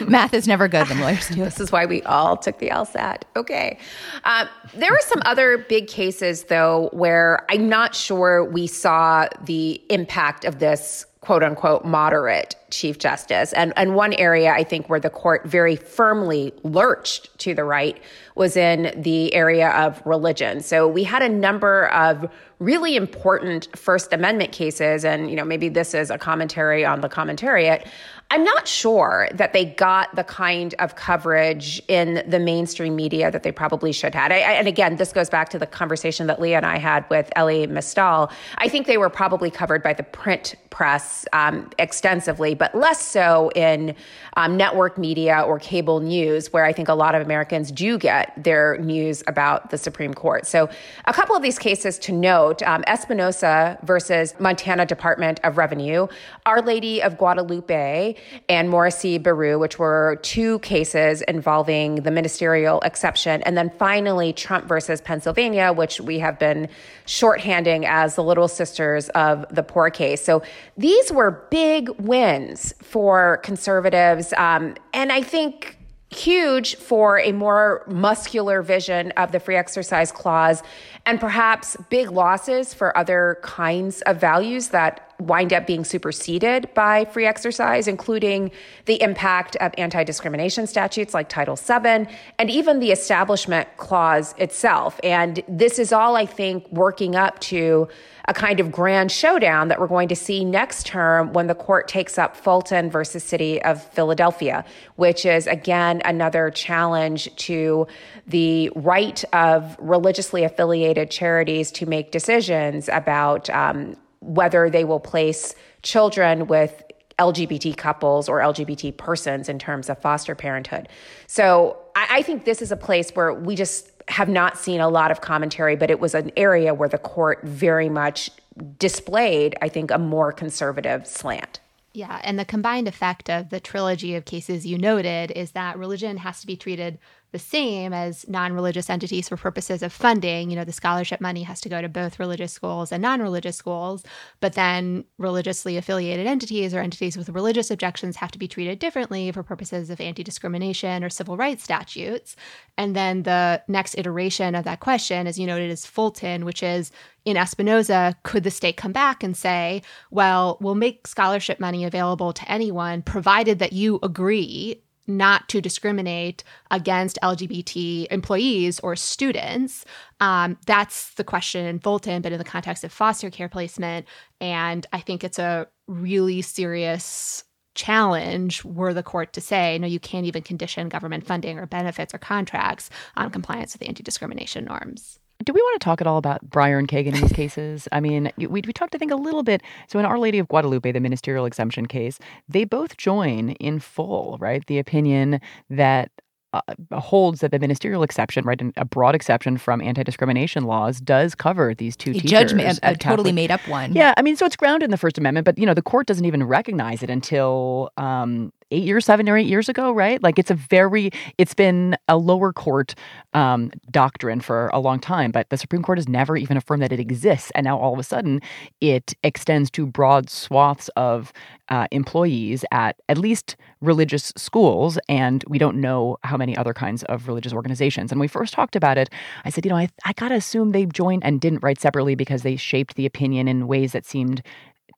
[0.08, 1.44] Math is never good when lawyers do.
[1.44, 3.24] This is why we all took the LSAT.
[3.36, 3.78] Okay.
[4.24, 9.78] Uh, there were some other big cases, though, where I'm not sure we saw the
[9.90, 13.52] impact of this quote unquote moderate chief justice.
[13.52, 18.00] And, and one area I think where the court very firmly lurched to the right
[18.40, 20.62] was in the area of religion.
[20.62, 22.26] So we had a number of
[22.58, 27.08] really important First Amendment cases, and you know maybe this is a commentary on the
[27.10, 27.86] commentariat
[28.32, 33.42] I'm not sure that they got the kind of coverage in the mainstream media that
[33.42, 34.30] they probably should have.
[34.30, 37.08] I, I, and again, this goes back to the conversation that Leah and I had
[37.10, 38.30] with Elie Mystal.
[38.58, 43.50] I think they were probably covered by the print press um, extensively, but less so
[43.56, 43.94] in
[44.36, 48.32] um, network media or cable news, where I think a lot of Americans do get
[48.42, 50.46] their news about the Supreme Court.
[50.46, 50.70] So,
[51.06, 56.06] a couple of these cases to note um, Espinoza versus Montana Department of Revenue,
[56.46, 58.14] Our Lady of Guadalupe
[58.48, 63.42] and Morrissey-Berru, which were two cases involving the ministerial exception.
[63.42, 66.68] And then finally, Trump versus Pennsylvania, which we have been
[67.06, 70.24] shorthanding as the little sisters of the poor case.
[70.24, 70.42] So
[70.76, 74.32] these were big wins for conservatives.
[74.36, 75.76] Um, and I think
[76.10, 80.62] huge for a more muscular vision of the free exercise clause
[81.06, 87.04] and perhaps big losses for other kinds of values that wind up being superseded by
[87.06, 88.50] free exercise, including
[88.86, 92.06] the impact of anti discrimination statutes like Title VII
[92.38, 94.98] and even the Establishment Clause itself.
[95.02, 97.88] And this is all, I think, working up to
[98.30, 101.88] a kind of grand showdown that we're going to see next term when the court
[101.88, 104.64] takes up Fulton versus City of Philadelphia,
[104.94, 107.88] which is again another challenge to
[108.28, 115.56] the right of religiously affiliated charities to make decisions about um, whether they will place
[115.82, 116.84] children with
[117.18, 120.88] LGBT couples or LGBT persons in terms of foster parenthood.
[121.26, 124.88] So I, I, think this is a place where we just have not seen a
[124.88, 128.30] lot of commentary, but it was an area where the court very much
[128.78, 131.60] displayed, I think, a more conservative slant.
[131.92, 136.18] Yeah, and the combined effect of the trilogy of cases you noted is that religion
[136.18, 136.98] has to be treated
[137.32, 140.50] the same as non religious entities for purposes of funding.
[140.50, 143.56] You know, the scholarship money has to go to both religious schools and non religious
[143.56, 144.04] schools,
[144.40, 149.30] but then religiously affiliated entities or entities with religious objections have to be treated differently
[149.32, 152.36] for purposes of anti discrimination or civil rights statutes.
[152.76, 156.90] And then the next iteration of that question, as you noted, is Fulton, which is
[157.24, 162.32] in Espinoza, could the state come back and say, well, we'll make scholarship money available
[162.32, 164.82] to anyone provided that you agree
[165.16, 169.84] not to discriminate against LGBT employees or students.
[170.20, 174.06] Um, that's the question in Fulton, but in the context of foster care placement.
[174.40, 177.44] And I think it's a really serious
[177.74, 182.14] challenge were the court to say, no, you can't even condition government funding or benefits
[182.14, 185.18] or contracts on compliance with anti discrimination norms.
[185.42, 187.88] Do we want to talk at all about Breyer and Kagan in these cases?
[187.92, 189.62] I mean, we, we talked, I think, a little bit.
[189.88, 194.36] So, in Our Lady of Guadalupe, the ministerial exemption case, they both join in full,
[194.40, 194.64] right?
[194.66, 196.10] The opinion that
[196.52, 196.60] uh,
[196.92, 201.96] holds that the ministerial exception, right, a broad exception from anti-discrimination laws, does cover these
[201.96, 202.30] two a teachers.
[202.30, 203.92] Judgment, a, a totally made up one.
[203.92, 206.06] Yeah, I mean, so it's grounded in the First Amendment, but you know, the court
[206.06, 210.22] doesn't even recognize it until um, eight years, seven or eight years ago, right?
[210.22, 212.94] Like it's a very, it's been a lower court
[213.34, 216.92] um, doctrine for a long time, but the Supreme Court has never even affirmed that
[216.92, 217.50] it exists.
[217.54, 218.40] And now all of a sudden
[218.80, 221.32] it extends to broad swaths of
[221.68, 224.98] uh, employees at at least religious schools.
[225.08, 228.10] And we don't know how many other kinds of religious organizations.
[228.10, 229.08] And we first talked about it,
[229.44, 232.14] I said, you know, I, I got to assume they joined and didn't write separately
[232.14, 234.42] because they shaped the opinion in ways that seemed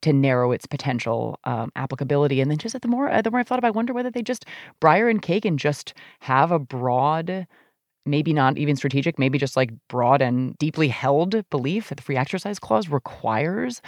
[0.03, 2.39] to narrow its potential um, applicability.
[2.41, 4.21] And then just the more uh, the more I thought about, I wonder whether they
[4.21, 4.45] just
[4.81, 7.47] Breyer and Kagan just have a broad,
[8.05, 12.17] maybe not even strategic, maybe just like broad and deeply held belief that the free
[12.17, 13.81] exercise clause requires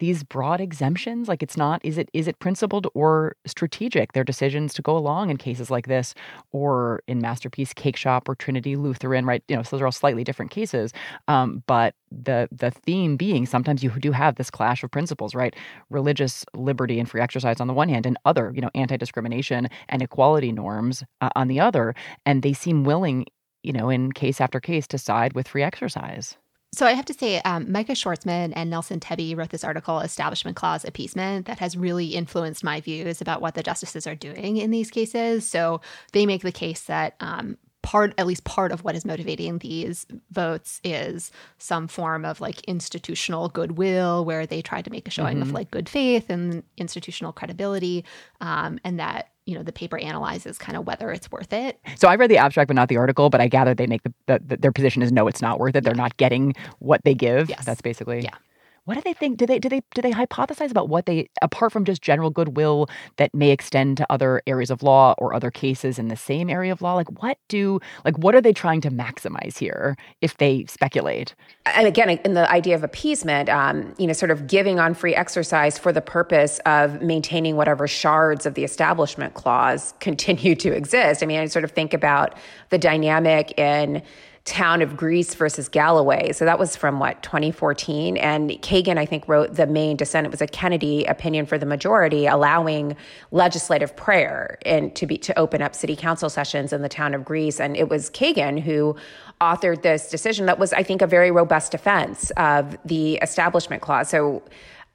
[0.00, 1.28] these broad exemptions?
[1.28, 5.30] Like it's not is it is it principled or strategic their decisions to go along
[5.30, 6.14] in cases like this
[6.50, 9.44] or in masterpiece cake shop or trinity lutheran right?
[9.48, 10.92] You know so those are all slightly different cases.
[11.28, 15.54] Um, but the the theme being sometimes you do have this clash of principles right?
[15.90, 20.02] Religious liberty and free exercise on the one hand and other you know anti-discrimination and
[20.02, 21.94] equality norms uh, on the other.
[22.26, 23.26] And they seem willing
[23.62, 26.36] you know in case after case to side with free exercise
[26.72, 30.56] so I have to say, um, Micah Schwartzman and Nelson Tebbe wrote this article, Establishment
[30.56, 34.70] Clause Appeasement, that has really influenced my views about what the justices are doing in
[34.70, 35.48] these cases.
[35.48, 35.80] So
[36.12, 40.06] they make the case that um, part at least part of what is motivating these
[40.30, 45.38] votes is some form of like institutional goodwill where they try to make a showing
[45.38, 45.48] mm-hmm.
[45.48, 48.04] of like good faith and institutional credibility
[48.40, 51.80] um, and that you know the paper analyzes kind of whether it's worth it.
[51.96, 54.14] So i read the abstract but not the article but i gather they make the,
[54.26, 55.82] the, the their position is no it's not worth it.
[55.82, 57.50] They're not getting what they give.
[57.50, 57.64] Yes.
[57.64, 58.36] that's basically yeah
[58.84, 59.38] what do they think?
[59.38, 62.88] Do they do they do they hypothesize about what they apart from just general goodwill
[63.16, 66.72] that may extend to other areas of law or other cases in the same area
[66.72, 66.94] of law?
[66.94, 71.34] Like what do like what are they trying to maximize here if they speculate?
[71.66, 75.14] And again, in the idea of appeasement, um, you know, sort of giving on free
[75.14, 81.22] exercise for the purpose of maintaining whatever shards of the establishment clause continue to exist.
[81.22, 82.34] I mean, I sort of think about
[82.70, 84.02] the dynamic in
[84.44, 86.32] town of Greece versus Galloway.
[86.32, 88.16] So that was from what, 2014?
[88.16, 90.26] And Kagan, I think, wrote the main dissent.
[90.26, 92.96] It was a Kennedy opinion for the majority, allowing
[93.30, 97.24] legislative prayer and to be to open up city council sessions in the town of
[97.24, 97.60] Greece.
[97.60, 98.96] And it was Kagan who
[99.40, 104.08] authored this decision that was, I think, a very robust defense of the establishment clause.
[104.08, 104.42] So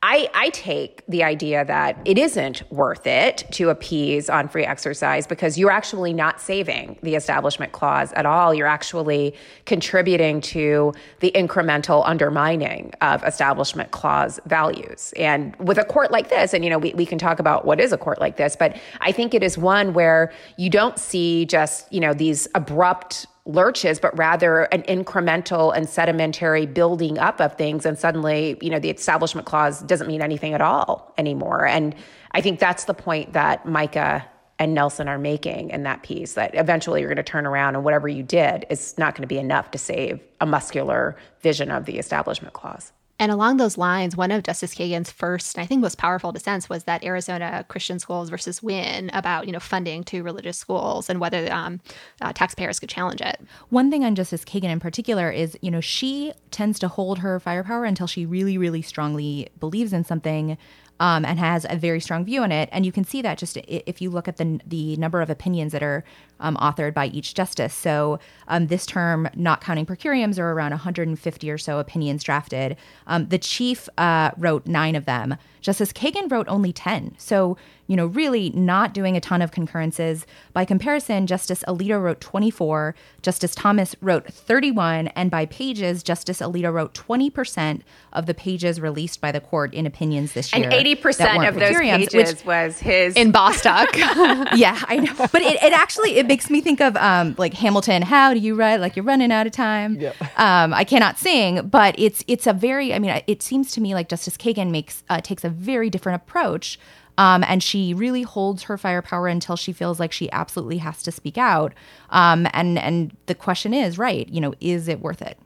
[0.07, 5.25] I, I take the idea that it isn't worth it to appease on free exercise
[5.25, 8.53] because you're actually not saving the establishment clause at all.
[8.53, 9.33] You're actually
[9.65, 15.11] contributing to the incremental undermining of establishment clause values.
[15.17, 17.79] And with a court like this, and you know, we, we can talk about what
[17.79, 21.45] is a court like this, but I think it is one where you don't see
[21.47, 27.55] just, you know, these abrupt lurches, but rather an incremental and sedimentary building up of
[27.55, 27.85] things.
[27.85, 31.65] And suddenly, you know, the establishment clause doesn't mean anything at all anymore.
[31.65, 31.95] And
[32.31, 34.25] I think that's the point that Micah
[34.57, 37.83] and Nelson are making in that piece that eventually you're going to turn around and
[37.83, 41.85] whatever you did is not going to be enough to save a muscular vision of
[41.85, 42.93] the establishment clause.
[43.17, 46.69] And along those lines, one of Justice Kagan's first, and I think most powerful dissents
[46.69, 51.19] was that Arizona Christian schools versus Winn about you know funding to religious schools and
[51.19, 51.79] whether um,
[52.21, 53.39] uh, taxpayers could challenge it.
[53.69, 57.39] One thing on Justice Kagan in particular is you know she tends to hold her
[57.39, 60.57] firepower until she really really strongly believes in something
[60.99, 62.69] um, and has a very strong view on it.
[62.71, 65.71] And you can see that just if you look at the the number of opinions
[65.71, 66.03] that are
[66.39, 67.73] um, authored by each justice.
[67.73, 72.77] So um, this term, not counting per curiams, are around 150 or so opinions drafted.
[73.07, 75.35] Um, the chief uh, wrote nine of them.
[75.65, 77.15] Justice Kagan wrote only 10.
[77.17, 77.57] So,
[77.87, 80.27] you know, really not doing a ton of concurrences.
[80.53, 86.71] By comparison, Justice Alito wrote 24, Justice Thomas wrote 31, and by pages, Justice Alito
[86.71, 87.81] wrote 20%
[88.13, 90.69] of the pages released by the court in opinions this year.
[90.69, 93.15] And 80% of those pages which, was his.
[93.15, 93.89] In Bostock.
[93.97, 95.15] yeah, I know.
[95.31, 98.55] But it, it actually, it makes me think of um, like Hamilton, how do you
[98.55, 98.79] write?
[98.79, 99.95] Like you're running out of time.
[100.37, 103.93] Um, I cannot sing, but it's, it's a very, I mean, it seems to me
[103.93, 106.79] like Justice Kagan makes, uh, takes a very different approach.
[107.17, 111.11] Um, and she really holds her firepower until she feels like she absolutely has to
[111.13, 111.73] speak out.
[112.09, 114.27] Um, and and the question is, right?
[114.27, 115.37] You know, is it worth it?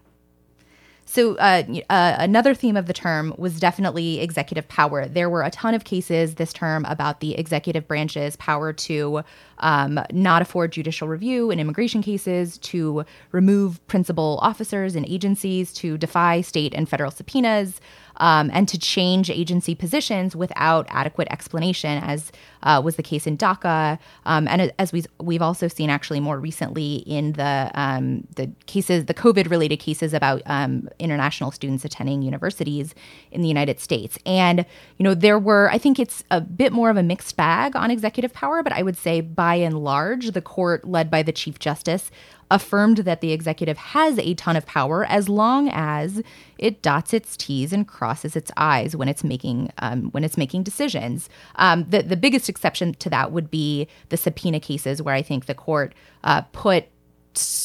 [1.12, 5.07] So, uh, uh, another theme of the term was definitely executive power.
[5.07, 9.24] There were a ton of cases this term about the executive branch's power to
[9.57, 15.97] um, not afford judicial review in immigration cases, to remove principal officers and agencies, to
[15.97, 17.82] defy state and federal subpoenas,
[18.20, 22.32] um, and to change agency positions without adequate explanation, as
[22.63, 26.39] uh, was the case in DACA, um, and as we we've also seen actually more
[26.39, 32.22] recently in the um, the cases, the COVID related cases about um, international students attending
[32.22, 32.93] universities
[33.32, 34.17] in the United States.
[34.26, 34.65] And
[34.97, 37.91] you know there were, I think it's a bit more of a mixed bag on
[37.91, 41.59] executive power, but I would say by and large, the court led by the Chief
[41.59, 42.11] Justice
[42.52, 46.22] affirmed that the executive has a ton of power as long as
[46.58, 50.64] it dots its T's and crosses its I's when it's making um, when it's making
[50.64, 51.30] decisions.
[51.56, 55.45] Um, the the biggest exception to that would be the subpoena cases, where I think
[55.45, 55.93] the court
[56.24, 56.86] uh, put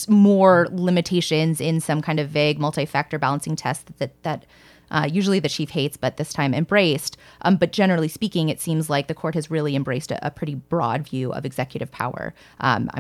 [0.08, 4.44] more limitations in some kind of vague multi-factor balancing test that that
[4.90, 7.16] uh, usually the chief hates, but this time embraced.
[7.40, 10.54] Um, but generally speaking, it seems like the court has really embraced a, a pretty
[10.54, 12.34] broad view of executive power.
[12.60, 12.90] Um,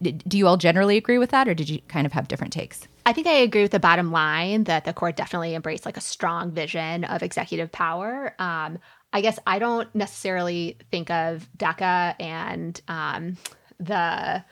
[0.00, 2.86] do you all generally agree with that, or did you kind of have different takes?
[3.06, 6.02] I think I agree with the bottom line that the court definitely embraced like a
[6.02, 8.34] strong vision of executive power.
[8.38, 8.78] Um,
[9.12, 13.38] I guess I don't necessarily think of DACA and um,
[13.80, 14.44] the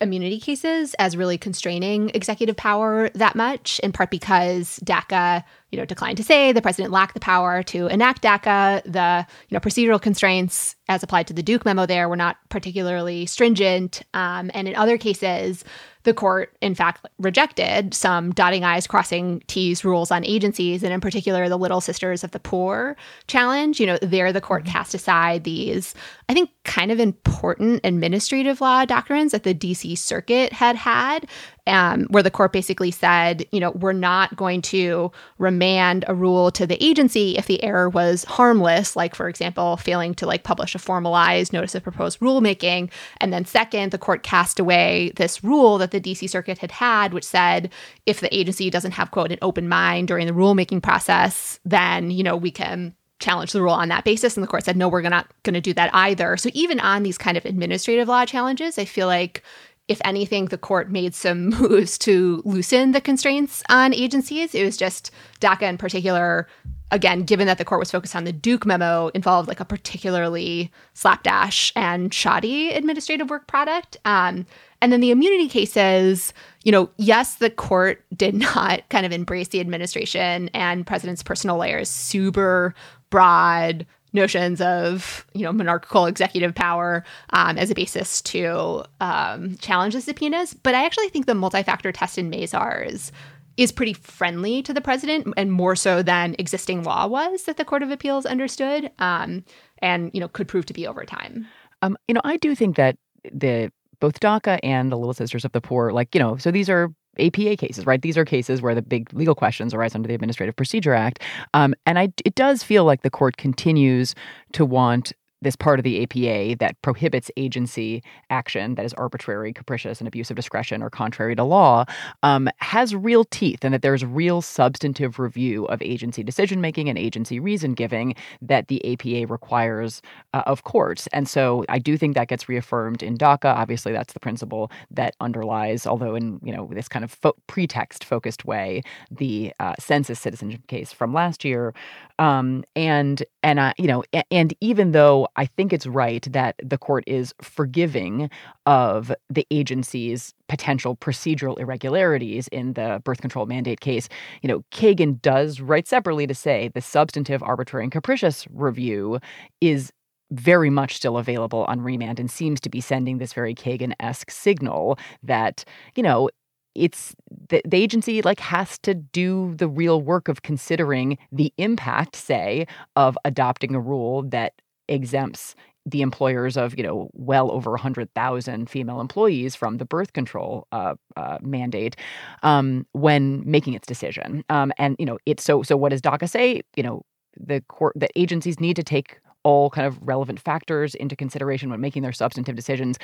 [0.00, 5.84] immunity cases as really constraining executive power that much, in part because DACA, you know,
[5.84, 8.82] declined to say the president lacked the power to enact DACA.
[8.84, 13.26] The you know procedural constraints as applied to the Duke memo there were not particularly
[13.26, 15.64] stringent, um, and in other cases,
[16.06, 21.00] the court, in fact, rejected some dotting I's, crossing T's rules on agencies, and in
[21.00, 23.80] particular, the Little Sisters of the Poor challenge.
[23.80, 24.72] You know, there the court mm-hmm.
[24.72, 25.94] cast aside these,
[26.28, 31.26] I think, kind of important administrative law doctrines that the DC Circuit had had
[31.66, 36.50] um, where the court basically said, you know, we're not going to remand a rule
[36.52, 40.74] to the agency if the error was harmless, like, for example, failing to like publish
[40.74, 42.90] a formalized notice of proposed rulemaking.
[43.20, 47.12] And then, second, the court cast away this rule that the DC Circuit had had,
[47.12, 47.72] which said
[48.06, 52.22] if the agency doesn't have, quote, an open mind during the rulemaking process, then, you
[52.22, 54.36] know, we can challenge the rule on that basis.
[54.36, 56.36] And the court said, no, we're not going to do that either.
[56.36, 59.42] So even on these kind of administrative law challenges, I feel like
[59.88, 64.54] if anything, the court made some moves to loosen the constraints on agencies.
[64.54, 65.10] It was just
[65.40, 66.48] DACA in particular.
[66.92, 70.70] Again, given that the court was focused on the Duke memo, involved like a particularly
[70.94, 73.96] slapdash and shoddy administrative work product.
[74.04, 74.46] Um,
[74.80, 79.48] and then the immunity cases, you know, yes, the court did not kind of embrace
[79.48, 82.72] the administration and president's personal layers, super
[83.10, 89.94] broad notions of you know monarchical executive power um, as a basis to um, challenge
[89.94, 90.54] the subpoenas.
[90.54, 93.12] But I actually think the multi-factor test in Mazars
[93.56, 97.64] is pretty friendly to the president, and more so than existing law was that the
[97.64, 99.44] Court of Appeals understood, um,
[99.78, 101.46] and you know could prove to be over time.
[101.82, 102.96] Um, you know, I do think that
[103.32, 106.68] the both DACA and the Little Sisters of the Poor, like you know, so these
[106.68, 108.00] are APA cases, right?
[108.00, 111.22] These are cases where the big legal questions arise under the Administrative Procedure Act.
[111.54, 114.14] Um, and I, it does feel like the court continues
[114.52, 115.12] to want
[115.42, 120.30] this part of the APA that prohibits agency action that is arbitrary, capricious, and abuse
[120.30, 121.84] of discretion or contrary to law
[122.22, 126.98] um, has real teeth, and that there's real substantive review of agency decision making and
[126.98, 130.02] agency reason giving that the APA requires
[130.34, 131.06] uh, of courts.
[131.12, 133.54] And so I do think that gets reaffirmed in DACA.
[133.54, 138.04] Obviously, that's the principle that underlies, although in you know this kind of fo- pretext
[138.04, 141.74] focused way, the uh, census citizenship case from last year.
[142.18, 146.78] Um, and and uh, you know, and even though I think it's right that the
[146.78, 148.30] court is forgiving
[148.66, 154.08] of the agency's potential procedural irregularities in the birth control mandate case.
[154.42, 159.18] You know, Kagan does write separately to say the substantive arbitrary and capricious review
[159.60, 159.92] is
[160.30, 164.30] very much still available on remand and seems to be sending this very Kagan esque
[164.30, 165.64] signal that,
[165.94, 166.28] you know,
[166.74, 167.14] it's
[167.48, 172.66] the, the, agency like has to do the real work of considering the impact say
[172.96, 174.52] of adopting a rule that
[174.88, 175.54] exempts
[175.86, 180.94] the employers of you know well over 100,000 female employees from the birth control uh,
[181.16, 181.96] uh, mandate
[182.42, 184.44] um, when making its decision.
[184.50, 186.62] Um, and you know it's so so what does DACA say?
[186.76, 187.02] You know
[187.38, 191.80] the court that agencies need to take all kind of relevant factors into consideration when
[191.80, 192.98] making their substantive decisions.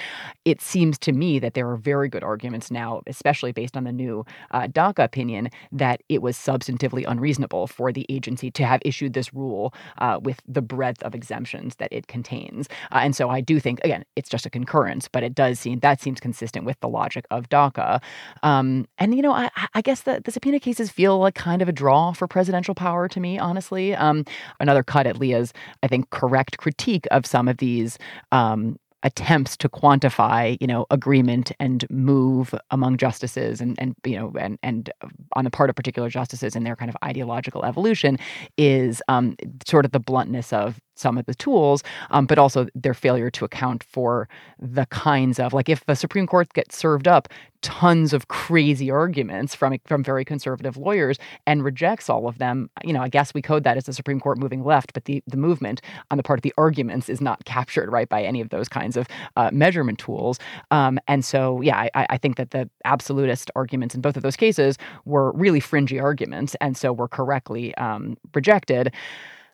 [0.45, 3.93] It seems to me that there are very good arguments now, especially based on the
[3.93, 9.13] new uh, DACA opinion, that it was substantively unreasonable for the agency to have issued
[9.13, 12.69] this rule uh, with the breadth of exemptions that it contains.
[12.91, 15.79] Uh, and so I do think, again, it's just a concurrence, but it does seem
[15.79, 18.03] that seems consistent with the logic of DACA.
[18.43, 21.69] Um, and, you know, I, I guess the, the, subpoena cases feel like kind of
[21.69, 23.95] a draw for presidential power to me, honestly.
[23.95, 24.25] Um,
[24.59, 25.53] another cut at Leah's,
[25.85, 27.99] I think, direct critique of some of these
[28.33, 34.33] um, attempts to quantify, you know, agreement and move among justices and and you know
[34.39, 34.91] and and
[35.35, 38.19] on the part of particular justices in their kind of ideological evolution
[38.57, 42.95] is um, sort of the bluntness of some of the tools, um, but also their
[42.95, 44.29] failure to account for
[44.59, 47.29] the kinds of like if the Supreme Court gets served up
[47.63, 52.69] tons of crazy arguments from from very conservative lawyers and rejects all of them.
[52.85, 55.23] You know, I guess we code that as the Supreme Court moving left, but the
[55.27, 55.81] the movement
[56.11, 58.97] on the part of the arguments is not captured right by any of those kinds
[58.97, 60.39] of uh, measurement tools.
[60.71, 64.37] Um, and so, yeah, I, I think that the absolutist arguments in both of those
[64.37, 68.93] cases were really fringy arguments, and so were correctly um, rejected.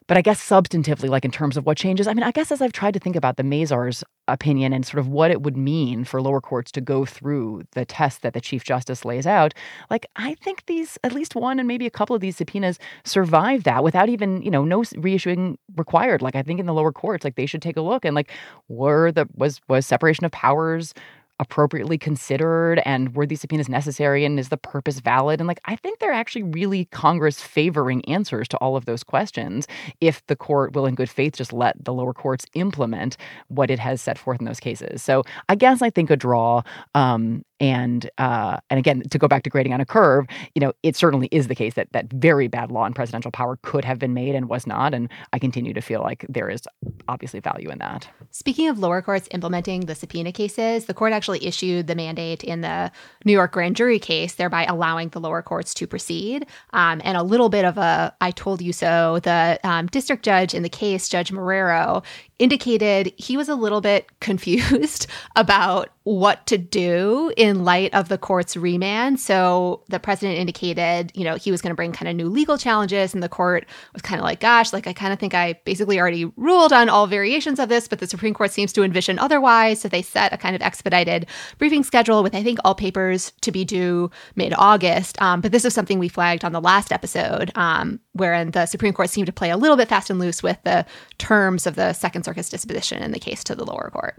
[0.09, 2.63] But I guess substantively, like in terms of what changes, I mean, I guess as
[2.63, 6.03] I've tried to think about the Mazars opinion and sort of what it would mean
[6.05, 9.53] for lower courts to go through the test that the Chief Justice lays out,
[9.91, 13.65] like I think these, at least one and maybe a couple of these subpoenas survive
[13.65, 16.23] that without even, you know, no reissuing required.
[16.23, 18.31] Like I think in the lower courts, like they should take a look and like
[18.69, 20.95] were the was was separation of powers
[21.41, 25.41] appropriately considered and were these subpoenas necessary and is the purpose valid?
[25.41, 29.67] And like i think they're actually really congress favoring answers to all of those questions
[30.01, 33.17] if the court will in good faith just let the lower courts implement
[33.49, 35.03] what it has set forth in those cases.
[35.03, 36.63] So i guess i think a draw
[36.95, 40.73] um, and uh, and again, to go back to grading on a curve, you know,
[40.83, 43.99] it certainly is the case that that very bad law and presidential power could have
[43.99, 44.95] been made and was not.
[44.95, 46.63] And I continue to feel like there is
[47.09, 48.09] obviously value in that.
[48.31, 52.61] Speaking of lower courts implementing the subpoena cases, the court actually issued the mandate in
[52.61, 52.91] the
[53.25, 56.47] New York grand jury case, thereby allowing the lower courts to proceed.
[56.73, 59.21] Um, and a little bit of a I told you so.
[59.23, 62.05] The um, district judge in the case, Judge Marrero,
[62.39, 68.17] indicated he was a little bit confused about what to do in light of the
[68.17, 69.21] court's remand.
[69.21, 72.57] So the president indicated, you know, he was going to bring kind of new legal
[72.57, 75.61] challenges, and the court was kind of like, gosh, like I kind of think I
[75.65, 79.19] basically already ruled on all variations of this, but the Supreme Court seems to envision
[79.19, 79.83] otherwise.
[79.83, 81.27] So they set a kind of expedited
[81.59, 85.21] briefing schedule with, I think, all papers to be due mid August.
[85.21, 88.95] Um, but this is something we flagged on the last episode, um, wherein the Supreme
[88.95, 90.87] Court seemed to play a little bit fast and loose with the
[91.19, 94.17] terms of the Second Circuit's disposition in the case to the lower court.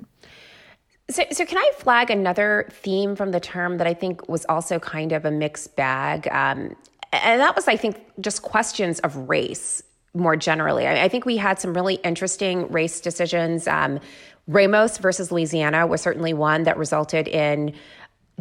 [1.10, 4.80] So, so can I flag another theme from the term that I think was also
[4.80, 6.28] kind of a mixed bag?
[6.32, 6.76] Um,
[7.14, 9.82] and that was, I think, just questions of race
[10.16, 10.88] more generally.
[10.88, 13.68] I, think we had some really interesting race decisions.
[13.68, 14.00] Um,
[14.48, 17.74] Ramos versus Louisiana was certainly one that resulted in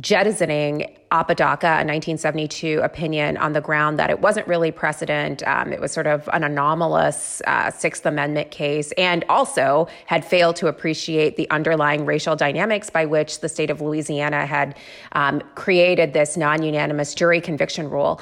[0.01, 5.43] jettisoning Apodaca, a 1972 opinion on the ground that it wasn't really precedent.
[5.47, 10.57] Um, it was sort of an anomalous uh, Sixth Amendment case, and also had failed
[10.57, 14.77] to appreciate the underlying racial dynamics by which the state of Louisiana had
[15.13, 18.21] um, created this non unanimous jury conviction rule.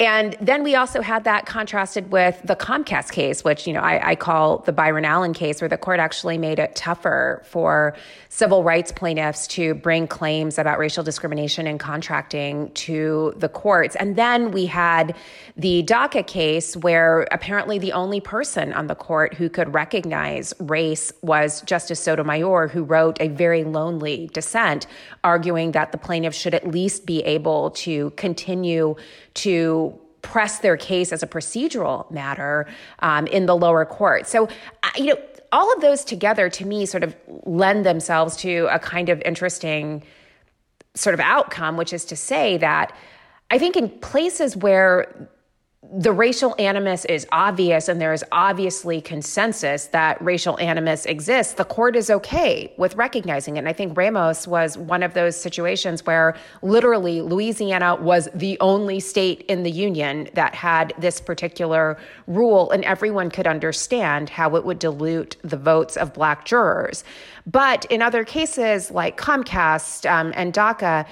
[0.00, 4.10] And then we also had that contrasted with the Comcast case, which, you know, I,
[4.10, 7.96] I, call the Byron Allen case, where the court actually made it tougher for
[8.28, 13.96] civil rights plaintiffs to bring claims about racial discrimination in contracting to the courts.
[13.96, 15.16] And then we had
[15.56, 21.12] the DACA case, where apparently the only person on the court who could recognize race
[21.22, 24.86] was Justice Sotomayor, who wrote a very lonely dissent,
[25.24, 28.94] arguing that the plaintiffs should at least be able to continue
[29.46, 32.66] to press their case as a procedural matter
[33.00, 34.26] um, in the lower court.
[34.26, 34.46] So,
[34.82, 35.18] uh, you know,
[35.52, 40.02] all of those together to me sort of lend themselves to a kind of interesting
[40.94, 42.94] sort of outcome, which is to say that
[43.50, 45.28] I think in places where
[45.94, 51.64] the racial animus is obvious and there is obviously consensus that racial animus exists, the
[51.64, 53.60] court is okay with recognizing it.
[53.60, 58.98] And I think Ramos was one of those situations where literally Louisiana was the only
[58.98, 64.64] state in the union that had this particular rule, and everyone could understand how it
[64.64, 67.04] would dilute the votes of black jurors.
[67.46, 71.06] But in other cases like Comcast um, and DACA,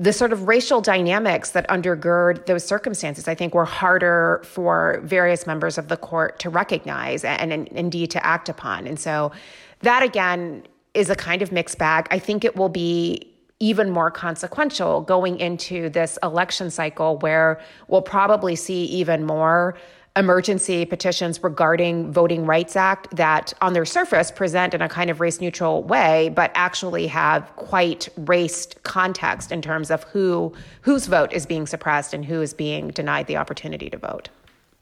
[0.00, 5.46] the sort of racial dynamics that undergird those circumstances, I think, were harder for various
[5.46, 8.86] members of the court to recognize and, and, indeed to act upon.
[8.86, 9.30] And so
[9.80, 10.62] that, again,
[10.94, 12.08] is a kind of mixed bag.
[12.10, 18.00] I think it will be even more consequential going into this election cycle where we'll
[18.00, 19.76] probably see even more
[20.16, 25.20] emergency petitions regarding voting rights act that on their surface present in a kind of
[25.20, 31.32] race neutral way but actually have quite raced context in terms of who whose vote
[31.32, 34.28] is being suppressed and who is being denied the opportunity to vote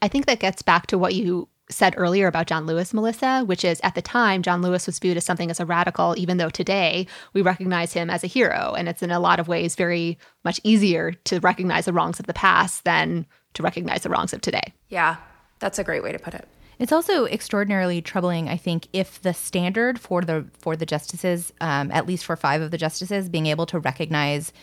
[0.01, 3.63] i think that gets back to what you said earlier about John Lewis, Melissa, which
[3.63, 6.49] is at the time, John Lewis was viewed as something as a radical, even though
[6.49, 8.73] today we recognize him as a hero.
[8.75, 12.25] And it's in a lot of ways very much easier to recognize the wrongs of
[12.25, 13.27] the past than
[13.59, 14.73] to recognize the wrongs of today.
[14.87, 15.17] Yeah,
[15.59, 16.47] that's a great way to put it.
[16.79, 21.91] It's also extraordinarily troubling, I think, if the standard for the for the justices, um,
[21.91, 24.53] at least for five of the justices, being able to recognize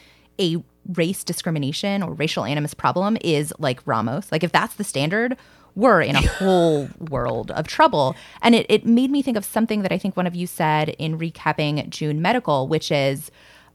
[0.40, 0.56] a
[0.94, 4.32] race discrimination or racial animus problem is like Ramos.
[4.32, 5.36] Like if that's the standard,
[5.74, 8.16] we're in a whole world of trouble.
[8.40, 10.90] And it, it made me think of something that I think one of you said
[10.98, 13.30] in recapping June Medical, which is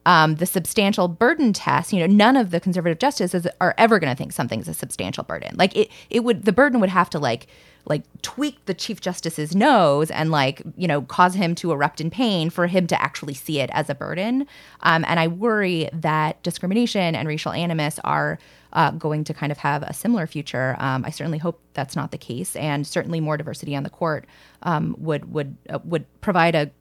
[0.05, 4.11] um, the substantial burden test, you know, none of the conservative justices are ever going
[4.11, 5.55] to think something's a substantial burden.
[5.57, 7.47] Like it, it would, the burden would have to like,
[7.85, 12.09] like tweak the chief justice's nose and like, you know, cause him to erupt in
[12.09, 14.47] pain for him to actually see it as a burden.
[14.81, 18.37] Um, and I worry that discrimination and racial animus are
[18.73, 20.75] uh, going to kind of have a similar future.
[20.79, 24.25] Um, I certainly hope that's not the case, and certainly more diversity on the court
[24.63, 26.71] um, would would uh, would provide a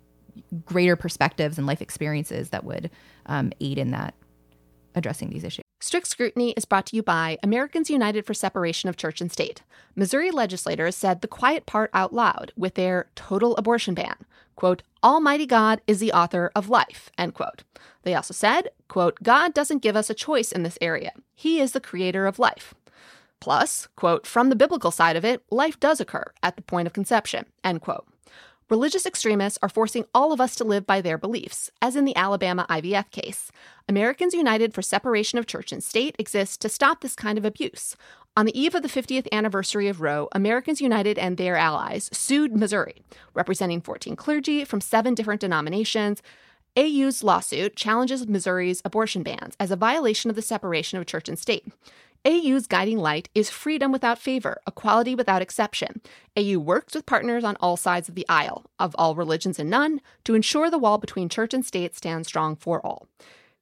[0.64, 2.90] greater perspectives and life experiences that would
[3.26, 4.14] um, aid in that
[4.94, 5.62] addressing these issues.
[5.82, 9.62] Strict Scrutiny is brought to you by Americans United for Separation of Church and State.
[9.96, 14.16] Missouri legislators said the quiet part out loud with their total abortion ban.
[14.56, 17.62] Quote, Almighty God is the author of life, end quote.
[18.02, 21.12] They also said, quote, God doesn't give us a choice in this area.
[21.34, 22.74] He is the creator of life.
[23.40, 26.92] Plus, quote, from the biblical side of it, life does occur at the point of
[26.92, 28.06] conception, end quote.
[28.70, 32.14] Religious extremists are forcing all of us to live by their beliefs, as in the
[32.14, 33.50] Alabama IVF case.
[33.88, 37.96] Americans United for Separation of Church and State exists to stop this kind of abuse.
[38.36, 42.56] On the eve of the 50th anniversary of Roe, Americans United and their allies sued
[42.56, 43.02] Missouri,
[43.34, 46.22] representing 14 clergy from seven different denominations.
[46.76, 51.40] AU's lawsuit challenges Missouri's abortion bans as a violation of the separation of church and
[51.40, 51.66] state.
[52.26, 56.02] AU's guiding light is freedom without favor, equality without exception.
[56.36, 60.02] AU works with partners on all sides of the aisle, of all religions and none,
[60.24, 63.08] to ensure the wall between church and state stands strong for all.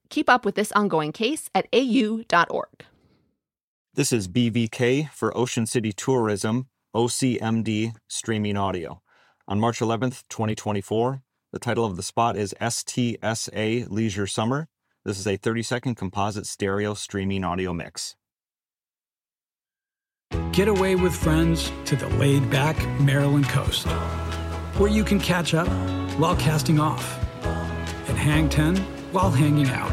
[0.09, 2.83] Keep up with this ongoing case at au.org.
[3.93, 9.01] This is BVK for Ocean City Tourism, OCMD Streaming Audio.
[9.47, 11.21] On March 11th, 2024,
[11.53, 14.67] the title of the spot is STSA Leisure Summer.
[15.05, 18.17] This is a 30 second composite stereo streaming audio mix.
[20.59, 23.87] Get away with friends to the laid back Maryland coast,
[24.77, 25.69] where you can catch up
[26.19, 27.17] while casting off
[28.09, 28.75] and hang 10
[29.13, 29.89] while hanging out,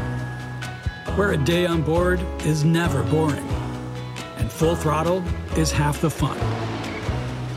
[1.17, 3.47] where a day on board is never boring
[4.39, 5.23] and full throttle
[5.55, 6.37] is half the fun,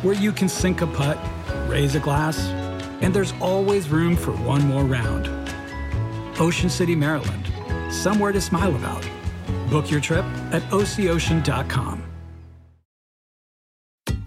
[0.02, 1.18] where you can sink a putt,
[1.68, 2.38] raise a glass,
[3.00, 5.28] and there's always room for one more round.
[6.38, 7.50] Ocean City, Maryland,
[7.92, 9.04] somewhere to smile about.
[9.68, 12.09] Book your trip at OCOcean.com.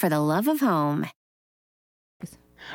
[0.00, 1.06] for the love of home.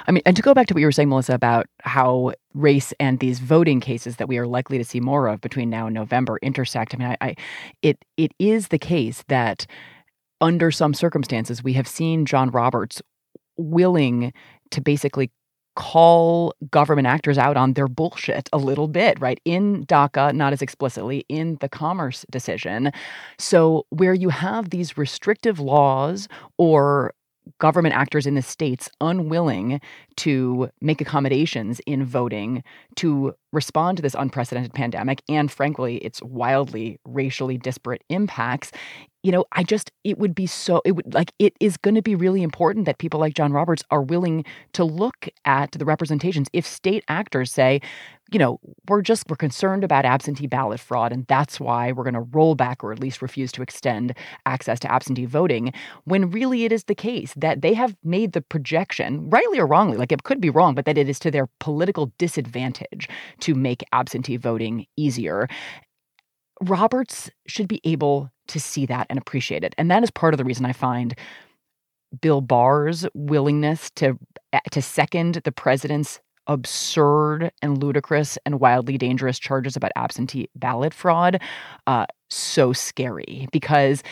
[0.07, 2.93] I mean, and to go back to what you were saying, Melissa, about how race
[2.99, 5.93] and these voting cases that we are likely to see more of between now and
[5.93, 6.93] November intersect.
[6.93, 7.35] I mean, I, I
[7.81, 9.65] it it is the case that
[10.39, 13.01] under some circumstances we have seen John Roberts
[13.57, 14.31] willing
[14.71, 15.31] to basically
[15.75, 19.39] call government actors out on their bullshit a little bit, right?
[19.45, 22.91] In DACA, not as explicitly, in the commerce decision.
[23.39, 27.13] So, where you have these restrictive laws or
[27.59, 29.79] government actors in the states unwilling
[30.17, 32.63] to make accommodations in voting
[32.95, 38.71] to respond to this unprecedented pandemic and frankly its wildly racially disparate impacts
[39.25, 42.03] you know, I just, it would be so, it would like, it is going to
[42.03, 46.47] be really important that people like John Roberts are willing to look at the representations.
[46.53, 47.81] If state actors say,
[48.31, 52.15] you know, we're just, we're concerned about absentee ballot fraud, and that's why we're going
[52.15, 54.15] to roll back or at least refuse to extend
[54.45, 55.71] access to absentee voting,
[56.05, 59.97] when really it is the case that they have made the projection, rightly or wrongly,
[59.97, 63.07] like it could be wrong, but that it is to their political disadvantage
[63.41, 65.47] to make absentee voting easier.
[66.61, 69.75] Roberts should be able to see that and appreciate it.
[69.77, 71.15] And that is part of the reason I find
[72.21, 74.17] Bill Barr's willingness to
[74.53, 80.93] eh, to second the president's absurd and ludicrous and wildly dangerous charges about absentee ballot
[80.93, 81.41] fraud
[81.87, 84.03] uh, so scary because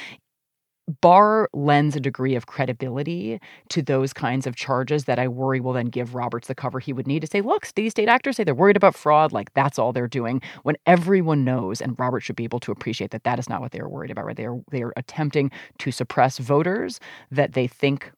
[1.02, 5.72] Barr lends a degree of credibility to those kinds of charges that I worry will
[5.72, 8.44] then give Roberts the cover he would need to say, look, these state actors say
[8.44, 10.42] they're worried about fraud, like that's all they're doing.
[10.64, 13.72] When everyone knows, and Roberts should be able to appreciate that that is not what
[13.72, 14.36] they are worried about, right?
[14.36, 17.00] They are they are attempting to suppress voters
[17.32, 18.12] that they think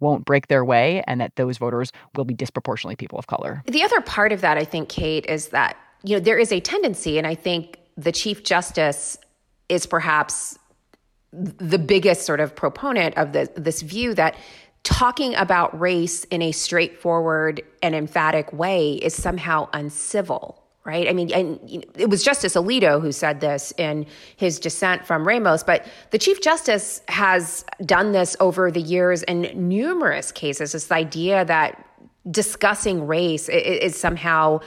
[0.00, 3.62] won't break their way, and that those voters will be disproportionately people of color.
[3.66, 6.60] The other part of that, I think, Kate, is that you know there is a
[6.60, 9.18] tendency, and I think the Chief Justice
[9.68, 10.58] is perhaps
[11.32, 14.34] the biggest sort of proponent of the, this view that
[14.82, 20.57] talking about race in a straightforward and emphatic way is somehow uncivil
[20.88, 21.06] right?
[21.06, 25.62] I mean, and it was Justice Alito who said this in his dissent from Ramos,
[25.62, 30.72] but the Chief Justice has done this over the years in numerous cases.
[30.72, 31.84] This idea that
[32.30, 34.60] discussing race is somehow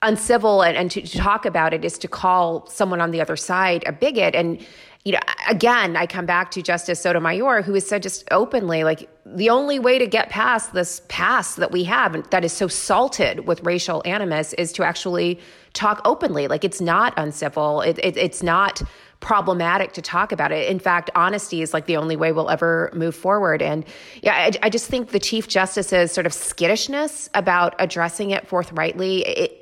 [0.00, 3.36] uncivil and, and to, to talk about it is to call someone on the other
[3.36, 4.34] side a bigot.
[4.34, 4.66] And
[5.04, 9.08] you know, again, I come back to Justice Sotomayor, who has said just openly, like,
[9.24, 13.46] the only way to get past this past that we have that is so salted
[13.46, 15.40] with racial animus is to actually
[15.72, 16.48] talk openly.
[16.48, 18.82] Like, it's not uncivil, it, it, it's not
[19.20, 20.68] problematic to talk about it.
[20.68, 23.62] In fact, honesty is like the only way we'll ever move forward.
[23.62, 23.86] And
[24.22, 29.26] yeah, I, I just think the Chief Justice's sort of skittishness about addressing it forthrightly,
[29.26, 29.56] it,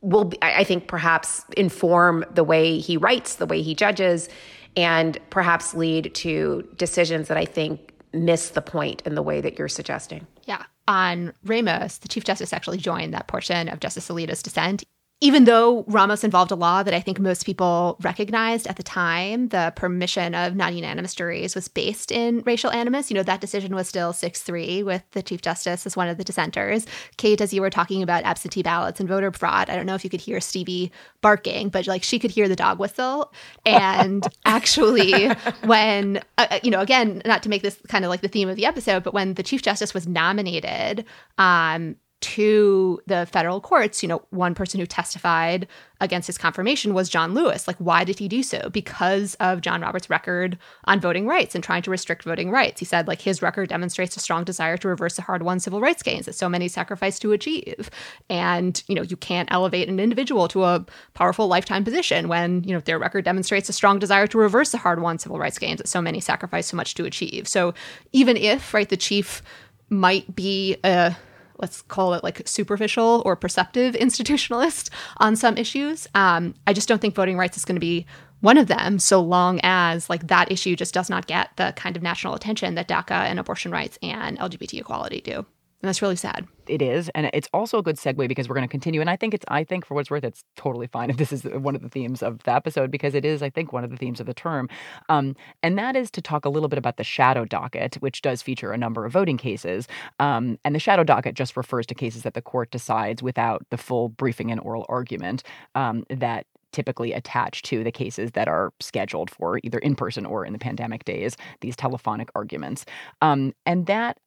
[0.00, 4.28] will, I think, perhaps inform the way he writes, the way he judges
[4.76, 9.58] and perhaps lead to decisions that I think miss the point in the way that
[9.58, 10.26] you're suggesting.
[10.44, 10.64] Yeah.
[10.88, 14.84] On Ramos, the Chief Justice actually joined that portion of Justice Alito's dissent
[15.22, 19.48] even though Ramos involved a law that I think most people recognized at the time,
[19.48, 23.10] the permission of non unanimous juries was based in racial animus.
[23.10, 26.18] You know, that decision was still 6 3 with the Chief Justice as one of
[26.18, 26.84] the dissenters.
[27.16, 30.04] Kate, as you were talking about absentee ballots and voter fraud, I don't know if
[30.04, 30.92] you could hear Stevie
[31.22, 33.32] barking, but like she could hear the dog whistle.
[33.64, 35.28] And actually,
[35.64, 38.50] when, uh, uh, you know, again, not to make this kind of like the theme
[38.50, 41.06] of the episode, but when the Chief Justice was nominated,
[41.38, 45.68] um, to the federal courts, you know, one person who testified
[46.00, 47.68] against his confirmation was John Lewis.
[47.68, 48.70] Like, why did he do so?
[48.70, 52.80] Because of John Roberts' record on voting rights and trying to restrict voting rights.
[52.80, 55.80] He said, like, his record demonstrates a strong desire to reverse the hard won civil
[55.80, 57.90] rights gains that so many sacrificed to achieve.
[58.30, 62.72] And, you know, you can't elevate an individual to a powerful lifetime position when, you
[62.72, 65.78] know, their record demonstrates a strong desire to reverse the hard won civil rights gains
[65.78, 67.46] that so many sacrificed so much to achieve.
[67.46, 67.74] So
[68.12, 69.42] even if, right, the chief
[69.88, 71.14] might be a
[71.58, 76.06] let's call it like superficial or perceptive institutionalist on some issues.
[76.14, 78.06] Um, I just don't think voting rights is going to be
[78.40, 81.96] one of them so long as like that issue just does not get the kind
[81.96, 85.46] of national attention that DACA and abortion rights and LGBT equality do.
[85.82, 86.46] And that's really sad.
[86.66, 87.10] It is.
[87.14, 89.00] And it's also a good segue because we're going to continue.
[89.00, 91.32] And I think it's, I think for what it's worth, it's totally fine if this
[91.32, 93.90] is one of the themes of the episode because it is, I think, one of
[93.90, 94.68] the themes of the term.
[95.08, 98.42] Um, and that is to talk a little bit about the shadow docket, which does
[98.42, 99.86] feature a number of voting cases.
[100.18, 103.76] Um, and the shadow docket just refers to cases that the court decides without the
[103.76, 105.42] full briefing and oral argument
[105.74, 110.44] um, that typically attach to the cases that are scheduled for either in person or
[110.44, 112.84] in the pandemic days, these telephonic arguments.
[113.22, 114.18] Um, and that,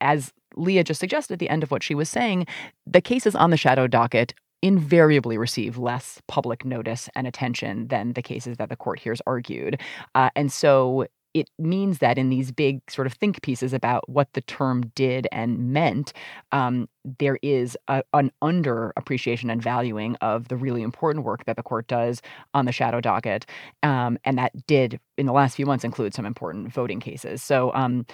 [0.00, 2.46] as Leah just suggested at the end of what she was saying,
[2.86, 8.22] the cases on the shadow docket invariably receive less public notice and attention than the
[8.22, 9.80] cases that the court hears argued.
[10.14, 11.06] Uh, and so
[11.40, 15.26] it means that in these big sort of think pieces about what the term did
[15.32, 16.12] and meant,
[16.52, 21.56] um, there is a, an under appreciation and valuing of the really important work that
[21.56, 22.20] the court does
[22.54, 23.46] on the shadow docket.
[23.82, 27.42] Um, and that did, in the last few months, include some important voting cases.
[27.42, 28.06] So, um,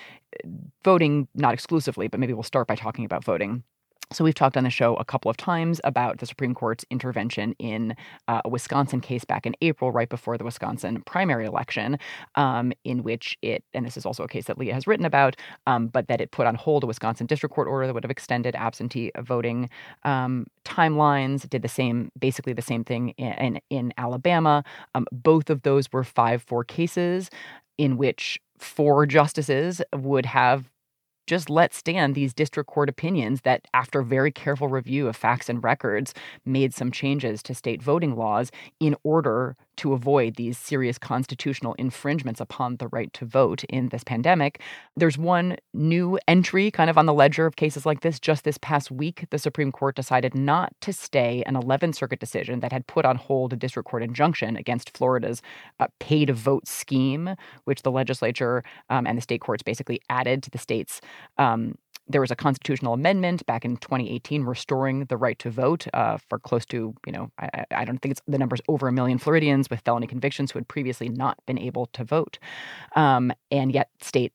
[0.84, 3.62] voting, not exclusively, but maybe we'll start by talking about voting.
[4.14, 7.52] So, we've talked on the show a couple of times about the Supreme Court's intervention
[7.58, 7.96] in
[8.28, 11.98] uh, a Wisconsin case back in April, right before the Wisconsin primary election,
[12.36, 15.34] um, in which it, and this is also a case that Leah has written about,
[15.66, 18.10] um, but that it put on hold a Wisconsin district court order that would have
[18.10, 19.68] extended absentee voting
[20.04, 24.62] um, timelines, did the same, basically the same thing in, in, in Alabama.
[24.94, 27.30] Um, both of those were 5 4 cases
[27.78, 30.70] in which four justices would have
[31.26, 35.62] just let stand these district court opinions that, after very careful review of facts and
[35.64, 36.14] records,
[36.44, 38.50] made some changes to state voting laws
[38.80, 44.04] in order to avoid these serious constitutional infringements upon the right to vote in this
[44.04, 44.60] pandemic.
[44.96, 48.20] There's one new entry kind of on the ledger of cases like this.
[48.20, 52.60] Just this past week, the Supreme Court decided not to stay an 11th Circuit decision
[52.60, 55.42] that had put on hold a district court injunction against Florida's
[55.80, 60.42] uh, pay to vote scheme, which the legislature um, and the state courts basically added
[60.42, 61.00] to the state's
[61.38, 66.18] um, there was a constitutional amendment back in 2018 restoring the right to vote uh,
[66.28, 69.18] for close to, you know, I, I, don't think it's the numbers over a million
[69.18, 72.38] Floridians with felony convictions who had previously not been able to vote.
[72.94, 74.32] Um, and yet, state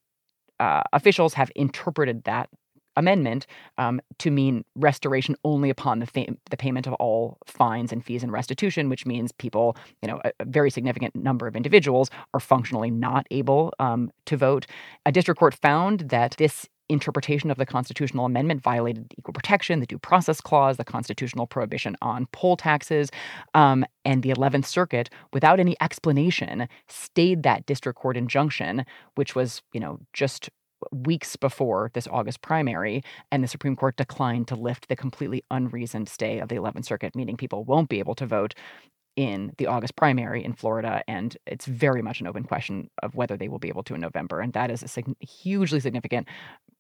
[0.59, 2.49] uh, officials have interpreted that
[2.95, 3.45] amendment
[3.77, 8.23] um, to mean restoration only upon the, fa- the payment of all fines and fees
[8.23, 12.39] and restitution, which means people, you know, a, a very significant number of individuals are
[12.39, 14.65] functionally not able um, to vote.
[15.05, 19.85] A district court found that this interpretation of the constitutional amendment violated equal protection, the
[19.85, 23.09] due process clause, the constitutional prohibition on poll taxes.
[23.53, 28.85] Um, and the 11th Circuit, without any explanation, stayed that district court injunction,
[29.15, 30.49] which was, you know, just
[30.91, 36.09] weeks before this August primary, and the Supreme Court declined to lift the completely unreasoned
[36.09, 38.53] stay of the 11th Circuit, meaning people won't be able to vote
[39.15, 43.35] in the August primary in Florida, and it's very much an open question of whether
[43.35, 44.39] they will be able to in November.
[44.39, 46.27] And that is a sig- hugely significant,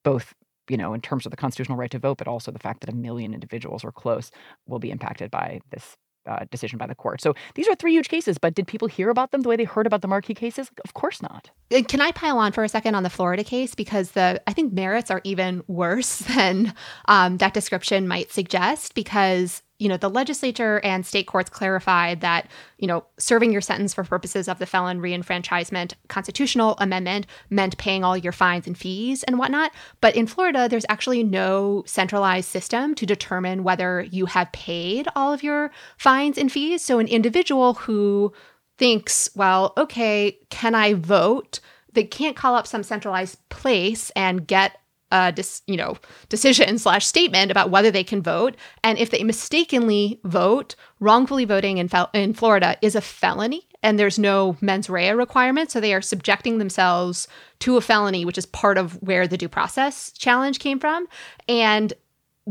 [0.03, 0.33] both
[0.69, 2.89] you know, in terms of the constitutional right to vote, but also the fact that
[2.89, 4.31] a million individuals or close
[4.67, 5.97] will be impacted by this
[6.29, 7.21] uh, decision by the court.
[7.21, 9.63] So these are three huge cases, but did people hear about them the way they
[9.63, 10.69] heard about the marquee cases?
[10.85, 11.49] Of course not.
[11.87, 14.73] Can I pile on for a second on the Florida case because the I think
[14.73, 16.73] merits are even worse than
[17.05, 22.47] um, that description might suggest because you know, the legislature and state courts clarified that,
[22.77, 28.03] you know, serving your sentence for purposes of the felon reenfranchisement constitutional amendment meant paying
[28.03, 29.71] all your fines and fees and whatnot.
[30.01, 35.33] But in Florida, there's actually no centralized system to determine whether you have paid all
[35.33, 36.83] of your fines and fees.
[36.83, 38.33] So an individual who
[38.77, 41.61] thinks, well, okay, can I vote?
[41.93, 44.78] They can't call up some centralized place and get
[45.11, 45.97] a dis, you know
[46.29, 48.55] decision slash statement about whether they can vote.
[48.83, 53.97] And if they mistakenly vote wrongfully voting in, fel- in florida is a felony and
[53.97, 55.71] there's no mens rea requirement.
[55.71, 57.27] So they are subjecting themselves
[57.59, 61.07] to a felony which is part of where the due process challenge came from.
[61.47, 61.93] And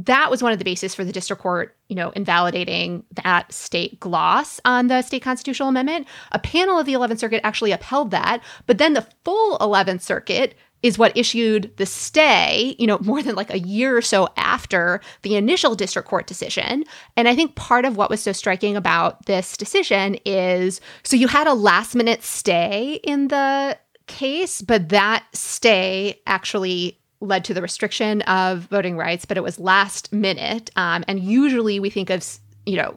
[0.07, 3.99] that was one of the bases for the district court, you know, invalidating that state
[3.99, 6.07] gloss on the state constitutional amendment.
[6.31, 10.55] A panel of the 11th Circuit actually upheld that, but then the full 11th Circuit
[10.83, 15.01] is what issued the stay, you know, more than like a year or so after
[15.23, 16.85] the initial district court decision.
[17.17, 21.29] And I think part of what was so striking about this decision is so you
[21.29, 27.63] had a last minute stay in the case, but that stay actually led to the
[27.63, 30.71] restriction of voting rights, but it was last minute.
[30.77, 32.25] Um, and usually we think of,
[32.65, 32.97] you know,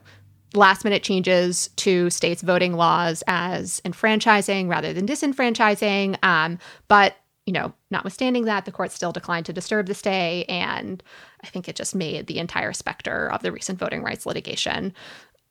[0.54, 6.22] last minute changes to states' voting laws as enfranchising rather than disenfranchising.
[6.22, 6.58] Um,
[6.88, 7.16] but
[7.46, 10.44] you know, notwithstanding that, the court still declined to disturb the stay.
[10.48, 11.02] And
[11.42, 14.94] I think it just made the entire specter of the recent voting rights litigation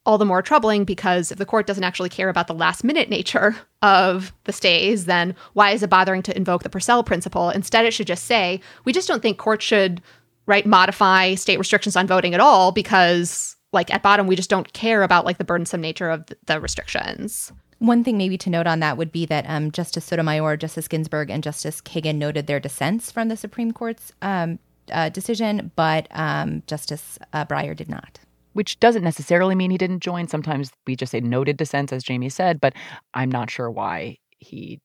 [0.06, 3.10] all the more troubling because if the court doesn't actually care about the last minute
[3.10, 7.50] nature of the stays, then why is it bothering to invoke the Purcell principle?
[7.50, 10.02] Instead, it should just say, we just don't think courts should,
[10.48, 14.74] right, modify state restrictions on voting at all because, like, at bottom, we just don't
[14.74, 17.52] care about, like, the burdensome nature of the restrictions.
[17.82, 21.32] One thing maybe to note on that would be that um, Justice Sotomayor, Justice Ginsburg,
[21.32, 24.60] and Justice Kagan noted their dissents from the Supreme Court's um,
[24.92, 28.20] uh, decision, but um, Justice uh, Breyer did not.
[28.54, 30.28] Which doesn't necessarily mean he didn't join.
[30.28, 32.74] Sometimes we just say noted dissents, as Jaime said, but
[33.16, 34.80] I'm not sure why he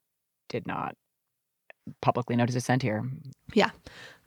[0.49, 0.95] did not
[2.01, 3.05] publicly note his dissent here.
[3.53, 3.73] Yeah,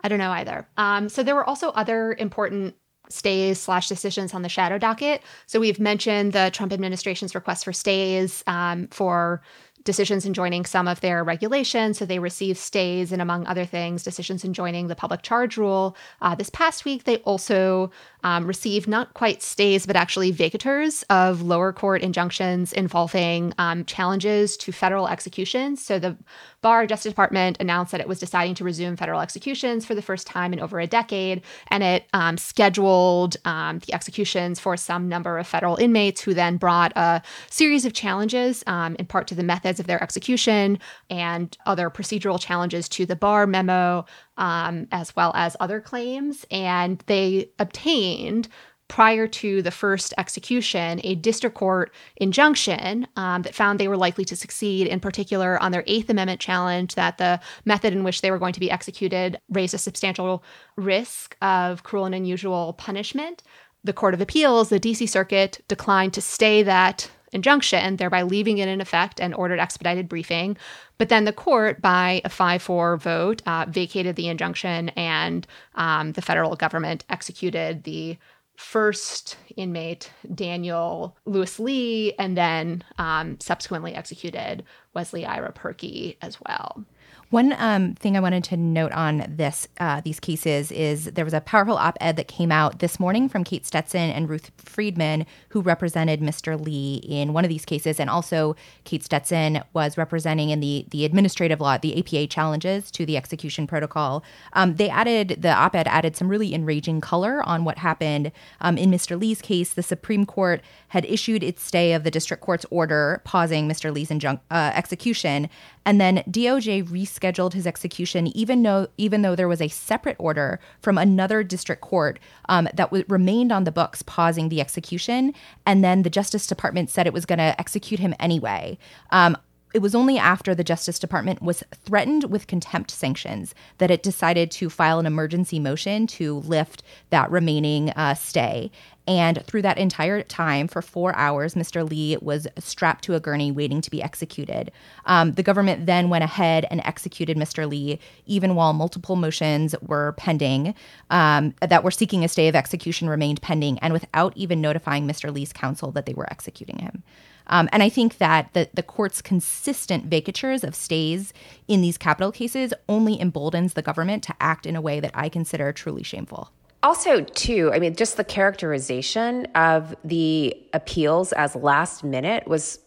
[0.04, 0.70] I don't know either.
[0.78, 2.76] Um, so there were also other important
[3.10, 5.22] stays slash decisions on the shadow docket.
[5.48, 9.42] So we've mentioned the Trump administration's request for stays um, for
[9.84, 11.98] decisions enjoining some of their regulations.
[11.98, 15.96] So they received stays and, among other things, decisions enjoining the public charge rule.
[16.22, 17.90] Uh, this past week, they also
[18.24, 24.58] um, received not quite stays, but actually vacatures of lower court injunctions involving um, challenges
[24.58, 25.84] to federal executions.
[25.84, 26.18] So the
[26.62, 30.28] Barr Justice Department announced that it was deciding to resume federal executions for the first
[30.28, 35.38] time in over a decade, and it um, scheduled um, the executions for some number
[35.38, 39.44] of federal inmates who then brought a series of challenges, um, in part to the
[39.44, 40.78] methods of their execution
[41.10, 44.06] and other procedural challenges to the Barr memo,
[44.40, 46.46] um, as well as other claims.
[46.50, 48.48] And they obtained
[48.88, 54.26] prior to the first execution a district court injunction um, that found they were likely
[54.26, 58.32] to succeed, in particular on their Eighth Amendment challenge that the method in which they
[58.32, 60.44] were going to be executed raised a substantial
[60.76, 63.44] risk of cruel and unusual punishment.
[63.84, 68.68] The Court of Appeals, the DC Circuit, declined to stay that injunction, thereby leaving it
[68.68, 70.58] in effect and ordered expedited briefing.
[70.98, 76.14] But then the court, by a 5 4 vote, uh, vacated the injunction and um,
[76.14, 78.18] the federal government executed the
[78.60, 84.64] first inmate, Daniel Lewis Lee, and then um, subsequently executed
[84.94, 86.84] Wesley Ira Purkey as well.
[87.32, 91.34] One um, thing I wanted to note on this uh, these cases is there was
[91.36, 95.62] a powerful op-ed that came out this morning from Kate Stetson and Ruth Friedman, who
[95.62, 96.60] represented Mr.
[96.60, 101.06] Lee in one of these cases, and also Kate Stetson was representing in the the
[101.06, 104.24] administrative law, the APA challenges to the execution protocol.
[104.54, 108.90] Um, they added the op-ed added some really enraging color on what happened um, in
[108.90, 109.20] Mr.
[109.20, 109.74] Lee's case.
[109.74, 113.94] The Supreme Court had issued its stay of the district court's order pausing Mr.
[113.94, 115.48] Lee's injun- uh, execution,
[115.86, 116.90] and then DOJ
[117.20, 121.82] rescheduled his execution, even though even though there was a separate order from another district
[121.82, 125.34] court um, that w- remained on the books, pausing the execution.
[125.66, 128.78] And then the Justice Department said it was going to execute him anyway.
[129.12, 129.38] Um,
[129.72, 134.50] it was only after the Justice Department was threatened with contempt sanctions that it decided
[134.52, 138.72] to file an emergency motion to lift that remaining uh, stay.
[139.10, 141.90] And through that entire time, for four hours, Mr.
[141.90, 144.72] Lee was strapped to a gurney waiting to be executed.
[145.08, 147.68] Um, the government then went ahead and executed Mr.
[147.68, 150.76] Lee, even while multiple motions were pending
[151.10, 155.34] um, that were seeking a stay of execution remained pending, and without even notifying Mr.
[155.34, 157.02] Lee's counsel that they were executing him.
[157.48, 161.34] Um, and I think that the, the court's consistent vacatures of stays
[161.68, 165.30] in these capital cases only emboldens the government to act in a way that I
[165.30, 166.52] consider truly shameful.
[166.82, 172.80] Also, too, I mean, just the characterization of the appeals as last minute was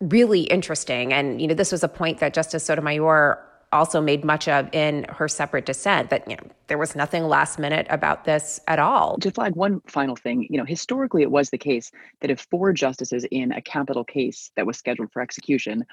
[0.00, 1.12] really interesting.
[1.12, 5.04] And, you know, this was a point that Justice Sotomayor also made much of in
[5.08, 9.18] her separate dissent that you know, there was nothing last minute about this at all.
[9.18, 12.72] To flag one final thing, you know, historically it was the case that if four
[12.72, 15.84] justices in a capital case that was scheduled for execution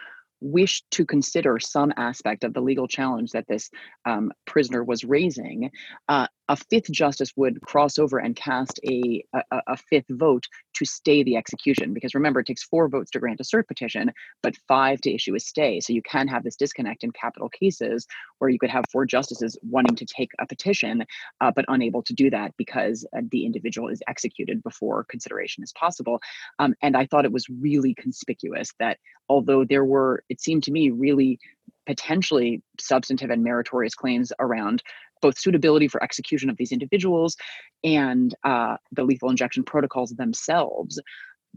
[0.43, 3.71] wished to consider some aspect of the legal challenge that this
[4.05, 5.71] um, prisoner was raising,
[6.09, 10.85] uh, a fifth justice would cross over and cast a, a, a fifth vote to
[10.85, 11.93] stay the execution.
[11.93, 15.35] Because remember, it takes four votes to grant a cert petition, but five to issue
[15.35, 15.79] a stay.
[15.79, 18.05] So you can have this disconnect in capital cases
[18.39, 21.05] where you could have four justices wanting to take a petition,
[21.39, 25.71] uh, but unable to do that because uh, the individual is executed before consideration is
[25.73, 26.19] possible.
[26.59, 28.97] Um, and I thought it was really conspicuous that
[29.29, 31.39] although there were, it seemed to me, really
[31.85, 34.83] potentially substantive and meritorious claims around
[35.23, 37.35] both suitability for execution of these individuals
[37.83, 40.99] and uh, the lethal injection protocols themselves,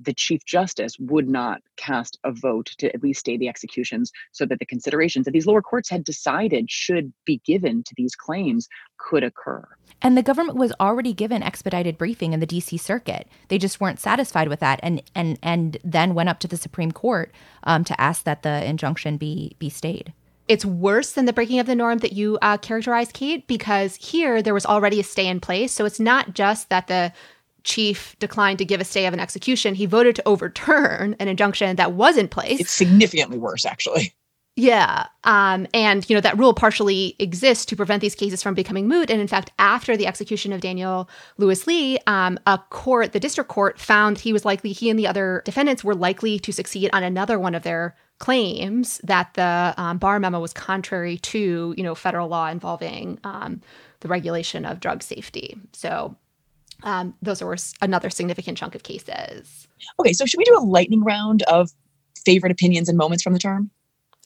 [0.00, 4.44] the Chief Justice would not cast a vote to at least stay the executions so
[4.46, 8.68] that the considerations that these lower courts had decided should be given to these claims
[8.98, 9.66] could occur.
[10.02, 13.26] And the government was already given expedited briefing in the DC Circuit.
[13.48, 16.92] They just weren't satisfied with that, and and and then went up to the Supreme
[16.92, 17.32] Court
[17.64, 20.12] um, to ask that the injunction be be stayed
[20.48, 24.42] it's worse than the breaking of the norm that you uh, characterized, Kate, because here
[24.42, 25.72] there was already a stay in place.
[25.72, 27.12] So it's not just that the
[27.64, 31.76] chief declined to give a stay of an execution, he voted to overturn an injunction
[31.76, 32.60] that was in place.
[32.60, 34.14] It's significantly worse, actually.
[34.58, 35.08] Yeah.
[35.24, 39.10] Um, and, you know, that rule partially exists to prevent these cases from becoming moot.
[39.10, 43.50] And in fact, after the execution of Daniel Lewis Lee, um, a court, the district
[43.50, 47.02] court, found he was likely, he and the other defendants were likely to succeed on
[47.02, 51.94] another one of their claims that the um, Barr memo was contrary to, you know,
[51.94, 53.60] federal law involving um,
[54.00, 55.58] the regulation of drug safety.
[55.72, 56.16] So
[56.82, 59.68] um, those were another significant chunk of cases.
[60.00, 61.70] Okay, so should we do a lightning round of
[62.24, 63.70] favorite opinions and moments from the term?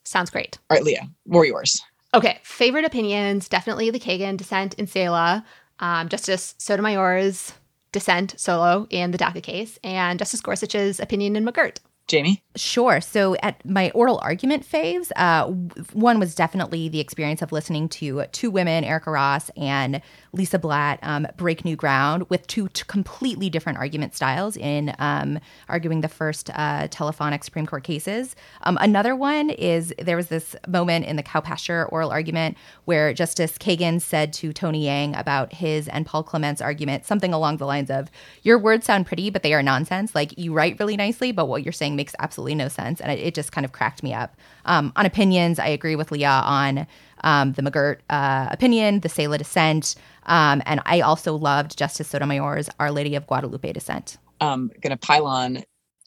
[0.04, 0.58] Sounds great.
[0.70, 1.80] All right, Leah, more yours?
[2.14, 5.44] Okay, favorite opinions definitely the Kagan dissent in Seila,
[5.78, 7.52] um, Justice Sotomayor's
[7.92, 11.78] dissent solo in the DACA case, and Justice Gorsuch's opinion in McGirt.
[12.10, 12.42] Jamie?
[12.56, 13.00] Sure.
[13.00, 15.46] So at my oral argument phase, uh,
[15.92, 20.02] one was definitely the experience of listening to two women, Erica Ross and
[20.32, 25.38] Lisa Blatt, um, break new ground with two t- completely different argument styles in um,
[25.68, 28.34] arguing the first uh, telephonic Supreme Court cases.
[28.62, 33.14] Um, another one is there was this moment in the cow pasture oral argument where
[33.14, 37.66] Justice Kagan said to Tony Yang about his and Paul Clement's argument something along the
[37.66, 38.10] lines of,
[38.42, 40.16] Your words sound pretty, but they are nonsense.
[40.16, 42.98] Like you write really nicely, but what you're saying makes absolutely no sense.
[43.02, 44.34] And it, it just kind of cracked me up.
[44.64, 46.86] Um, on opinions, I agree with Leah on
[47.24, 49.96] um, the McGirt uh, opinion, the Seila dissent.
[50.24, 54.16] Um, and I also loved Justice Sotomayor's Our Lady of Guadalupe dissent.
[54.40, 55.62] I'm going to pile on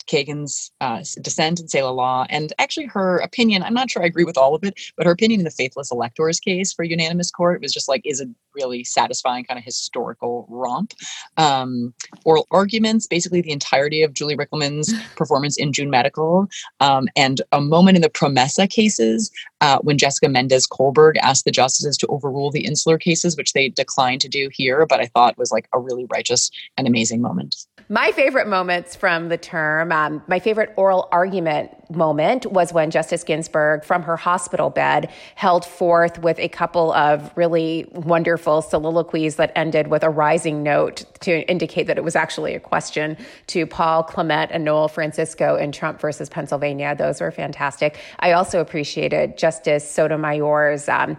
[0.08, 3.62] Kagan's uh, dissent in Seila Law, and actually her opinion.
[3.62, 5.92] I'm not sure I agree with all of it, but her opinion in the faithless
[5.92, 8.26] electors case for unanimous court was just like is a
[8.56, 10.94] really satisfying kind of historical romp.
[11.38, 11.94] Um,
[12.26, 16.48] oral arguments, basically the entirety of Julie Rikelman's performance in June Medical,
[16.80, 19.32] um, and a moment in the Promesa cases
[19.62, 23.70] uh, when Jessica Mendez Colberg asked the justices to overrule the insular cases, which they
[23.70, 27.56] declined to do here, but I thought was like a really righteous and amazing moment.
[27.90, 33.24] My favorite moments from the term, um, my favorite oral argument moment was when Justice
[33.24, 39.52] Ginsburg, from her hospital bed, held forth with a couple of really wonderful soliloquies that
[39.56, 43.18] ended with a rising note to indicate that it was actually a question
[43.48, 46.96] to Paul Clement and Noel Francisco in Trump versus Pennsylvania.
[46.96, 47.98] Those were fantastic.
[48.20, 50.88] I also appreciated Justice Sotomayor's.
[50.90, 51.18] Um,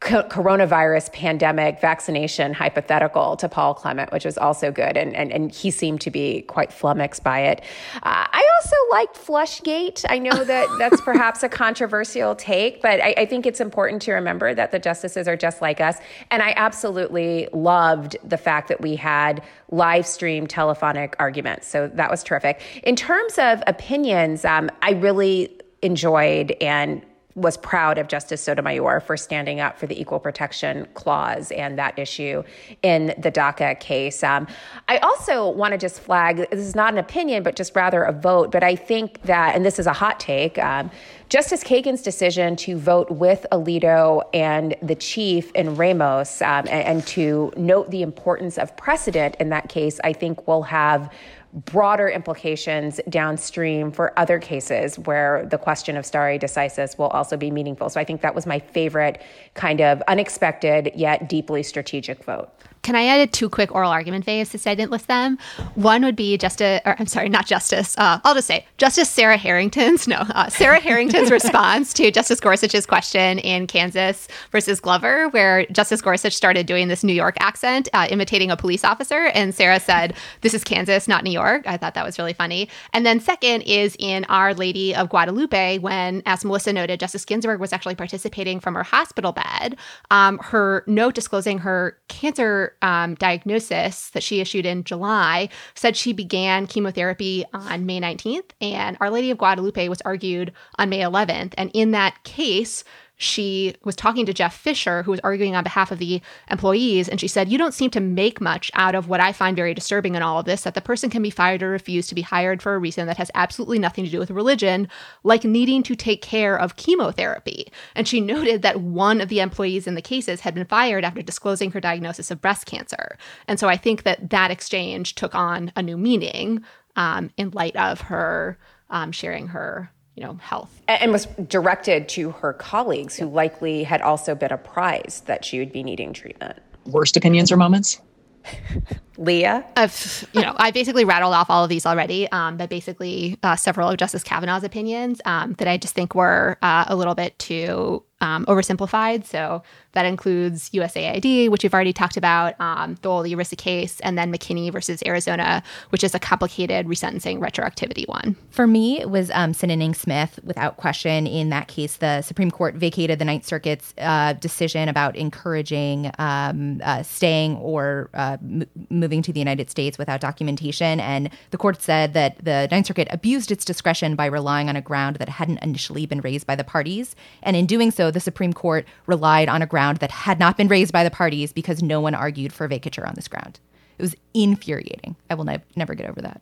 [0.00, 4.96] coronavirus pandemic vaccination hypothetical to Paul Clement, which was also good.
[4.96, 7.62] And, and, and he seemed to be quite flummoxed by it.
[8.02, 10.04] Uh, I also liked Flushgate.
[10.08, 14.12] I know that that's perhaps a controversial take, but I, I think it's important to
[14.12, 15.96] remember that the justices are just like us.
[16.30, 21.66] And I absolutely loved the fact that we had live stream telephonic arguments.
[21.66, 22.60] So that was terrific.
[22.84, 25.50] In terms of opinions, um, I really
[25.82, 27.04] enjoyed and
[27.36, 31.96] was proud of Justice Sotomayor for standing up for the equal protection clause and that
[31.98, 32.42] issue
[32.82, 34.24] in the DACA case.
[34.24, 34.48] Um,
[34.88, 38.12] I also want to just flag this is not an opinion, but just rather a
[38.12, 38.50] vote.
[38.50, 40.90] But I think that, and this is a hot take, um,
[41.28, 47.06] Justice Kagan's decision to vote with Alito and the chief in Ramos um, and, and
[47.08, 51.12] to note the importance of precedent in that case, I think will have
[51.56, 57.50] broader implications downstream for other cases where the question of stare decisis will also be
[57.50, 57.88] meaningful.
[57.88, 59.22] So I think that was my favorite
[59.54, 62.50] kind of unexpected yet deeply strategic vote.
[62.82, 65.38] Can I add two quick oral argument phase since I didn't list them?
[65.74, 67.98] One would be Justice, or I'm sorry, not Justice.
[67.98, 72.86] Uh, I'll just say Justice Sarah Harrington's, no, uh, Sarah Harrington's response to Justice Gorsuch's
[72.86, 78.06] question in Kansas versus Glover, where Justice Gorsuch started doing this New York accent, uh,
[78.08, 81.94] imitating a police officer, and Sarah said, "This is Kansas, not New York." I thought
[81.94, 82.68] that was really funny.
[82.92, 87.60] And then second is in Our Lady of Guadalupe, when, as Melissa noted, Justice Ginsburg
[87.60, 89.76] was actually participating from her hospital bed.
[90.10, 96.12] Um, her note disclosing her cancer um, diagnosis that she issued in July said she
[96.12, 101.54] began chemotherapy on May 19th, and Our Lady of Guadalupe was argued on May 11th.
[101.56, 102.84] And in that case,
[103.16, 107.18] she was talking to Jeff Fisher, who was arguing on behalf of the employees, and
[107.18, 110.14] she said, You don't seem to make much out of what I find very disturbing
[110.14, 112.60] in all of this that the person can be fired or refused to be hired
[112.60, 114.88] for a reason that has absolutely nothing to do with religion,
[115.24, 117.68] like needing to take care of chemotherapy.
[117.94, 121.22] And she noted that one of the employees in the cases had been fired after
[121.22, 123.16] disclosing her diagnosis of breast cancer.
[123.48, 126.62] And so I think that that exchange took on a new meaning
[126.96, 128.58] um, in light of her
[128.90, 130.82] um, sharing her you know, health.
[130.88, 135.72] And was directed to her colleagues who likely had also been apprised that she would
[135.72, 136.58] be needing treatment.
[136.86, 138.00] Worst opinions or moments?
[139.18, 139.64] Leah?
[139.76, 143.56] I've, you know, I basically rattled off all of these already, um, but basically uh,
[143.56, 147.38] several of Justice Kavanaugh's opinions um, that I just think were uh, a little bit
[147.38, 149.24] too um, oversimplified.
[149.24, 149.62] So
[149.92, 154.72] that includes USAID, which we've already talked about, um, Thole ERISA case, and then McKinney
[154.72, 158.36] versus Arizona, which is a complicated resentencing retroactivity one.
[158.50, 161.26] For me, it was um, Sineneng Smith, without question.
[161.26, 166.80] In that case, the Supreme Court vacated the Ninth Circuit's uh, decision about encouraging um,
[166.84, 168.66] uh, staying or uh, m-
[169.06, 170.98] moving to the United States without documentation.
[170.98, 174.80] And the court said that the Ninth Circuit abused its discretion by relying on a
[174.80, 177.14] ground that hadn't initially been raised by the parties.
[177.40, 180.66] And in doing so, the Supreme Court relied on a ground that had not been
[180.66, 183.60] raised by the parties because no one argued for vacatur on this ground.
[183.96, 185.14] It was infuriating.
[185.30, 186.40] I will ne- never get over that.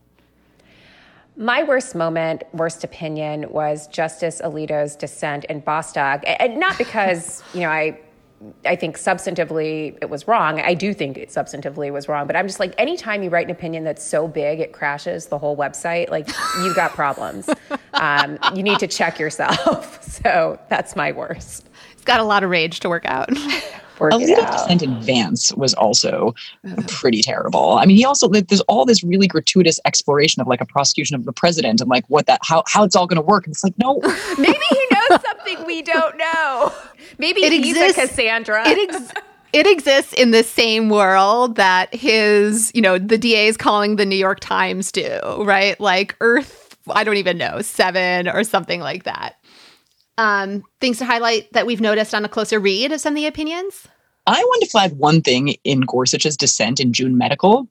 [1.36, 6.23] My worst moment, worst opinion was Justice Alito's dissent in Bostock.
[6.27, 8.01] And not because, you know, I
[8.65, 10.61] I think substantively it was wrong.
[10.61, 13.52] I do think it substantively was wrong, but I'm just like, anytime you write an
[13.52, 16.28] opinion that's so big it crashes the whole website, like
[16.62, 17.48] you've got problems.
[17.94, 20.01] um, you need to check yourself.
[20.24, 21.69] So that's my worst.
[21.93, 23.28] It's got a lot of rage to work out.
[23.99, 24.53] Work a it little out.
[24.53, 26.35] dissent in Vance was also
[26.89, 27.73] pretty terrible.
[27.79, 31.25] I mean, he also there's all this really gratuitous exploration of like a prosecution of
[31.25, 33.47] the president and like what that how how it's all going to work.
[33.47, 34.01] And it's like no,
[34.39, 36.73] Maybe he knows something we don't know.
[37.19, 38.62] Maybe It he's exists- a Cassandra.
[38.66, 39.12] it ex-
[39.53, 44.05] it exists in the same world that his, you know, the DA is calling the
[44.05, 45.79] New York Times do, right?
[45.79, 49.39] Like Earth, I don't even know, seven or something like that.
[50.16, 53.27] Um, things to highlight that we've noticed on a closer read of some of the
[53.27, 53.89] opinions.
[54.27, 57.69] I want to flag one thing in Gorsuch's dissent in June Medical,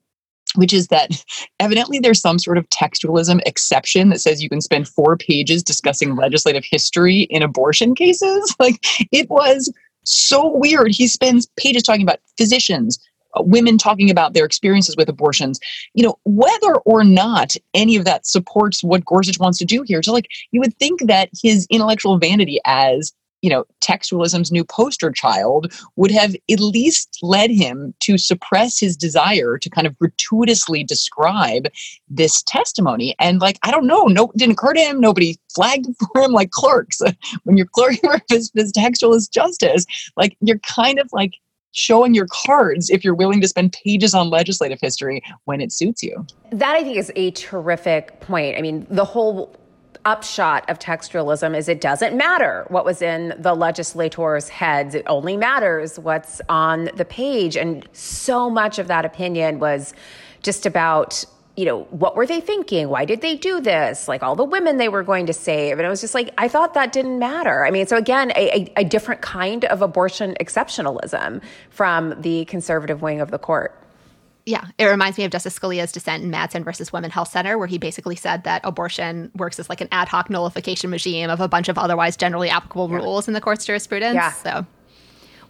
[0.54, 1.24] which is that
[1.60, 6.16] evidently there's some sort of textualism exception that says you can spend four pages discussing
[6.16, 8.54] legislative history in abortion cases.
[8.60, 9.72] Like it was
[10.04, 10.92] so weird.
[10.92, 12.98] He spends pages talking about physicians,
[13.38, 15.58] women talking about their experiences with abortions.
[15.94, 20.02] You know, whether or not any of that supports what Gorsuch wants to do here.
[20.02, 23.12] So, like, you would think that his intellectual vanity as
[23.44, 28.96] you know, textualism's new poster child would have at least led him to suppress his
[28.96, 31.68] desire to kind of gratuitously describe
[32.08, 33.14] this testimony.
[33.18, 34.98] And like, I don't know, no, didn't occur to him.
[34.98, 37.02] Nobody flagged for him like clerks.
[37.44, 39.84] when you're clerking for textualist justice,
[40.16, 41.34] like you're kind of like
[41.74, 46.02] showing your cards if you're willing to spend pages on legislative history when it suits
[46.02, 46.26] you.
[46.50, 48.56] That I think is a terrific point.
[48.56, 49.54] I mean, the whole
[50.04, 54.94] upshot of textualism is it doesn't matter what was in the legislators' heads.
[54.94, 57.56] It only matters what's on the page.
[57.56, 59.94] And so much of that opinion was
[60.42, 61.24] just about
[61.56, 62.88] you know, what were they thinking?
[62.88, 64.08] Why did they do this?
[64.08, 65.78] Like all the women they were going to save.
[65.78, 67.64] And it was just like, I thought that didn't matter.
[67.64, 71.40] I mean, so again, a, a, a different kind of abortion exceptionalism
[71.70, 73.80] from the conservative wing of the court.
[74.46, 77.66] Yeah, it reminds me of Justice Scalia's dissent in Madsen versus Women Health Center, where
[77.66, 81.48] he basically said that abortion works as like an ad hoc nullification regime of a
[81.48, 84.16] bunch of otherwise generally applicable rules in the court's jurisprudence.
[84.16, 84.32] Yeah.
[84.32, 84.66] So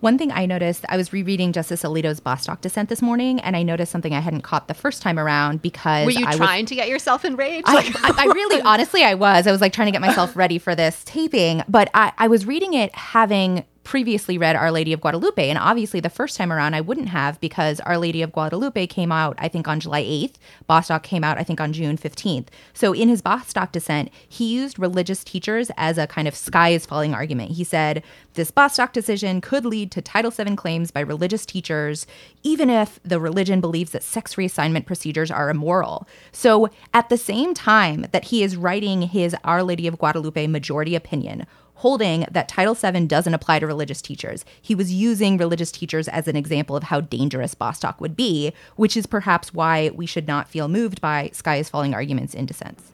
[0.05, 3.63] One thing I noticed, I was rereading Justice Alito's Bostock dissent this morning, and I
[3.63, 6.69] noticed something I hadn't caught the first time around because were you I trying was,
[6.69, 7.65] to get yourself enraged?
[7.67, 9.47] I, I, I really, honestly, I was.
[9.47, 12.45] I was like trying to get myself ready for this taping, but I, I was
[12.45, 15.49] reading it having previously read Our Lady of Guadalupe.
[15.49, 19.13] And obviously, the first time around, I wouldn't have because Our Lady of Guadalupe came
[19.13, 20.35] out, I think, on July 8th.
[20.67, 22.47] Bostock came out, I think, on June 15th.
[22.73, 26.87] So in his Bostock dissent, he used religious teachers as a kind of sky is
[26.87, 27.53] falling argument.
[27.53, 28.03] He said,
[28.35, 32.07] This Bostock decision could lead to Title VII claims by religious teachers,
[32.43, 36.09] even if the religion believes that sex reassignment procedures are immoral.
[36.33, 40.95] So at the same time that he is writing his Our Lady of Guadalupe majority
[40.95, 44.45] opinion, holding that Title VII doesn't apply to religious teachers.
[44.61, 48.97] He was using religious teachers as an example of how dangerous Bostock would be, which
[48.97, 52.91] is perhaps why we should not feel moved by sky is falling arguments in dissents.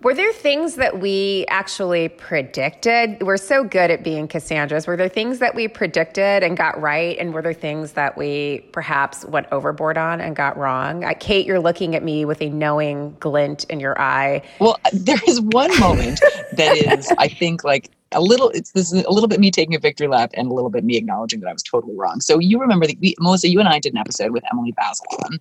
[0.00, 3.20] Were there things that we actually predicted?
[3.20, 4.86] We're so good at being Cassandras.
[4.86, 7.18] Were there things that we predicted and got right?
[7.18, 11.02] And were there things that we perhaps went overboard on and got wrong?
[11.02, 14.42] Uh, Kate, you're looking at me with a knowing glint in your eye.
[14.60, 16.20] Well, there is one moment
[16.52, 18.50] that is, I think, like a little.
[18.50, 20.84] It's this is a little bit me taking a victory lap and a little bit
[20.84, 22.20] me acknowledging that I was totally wrong.
[22.20, 25.38] So you remember that we, Melissa, you and I did an episode with Emily Bazelon,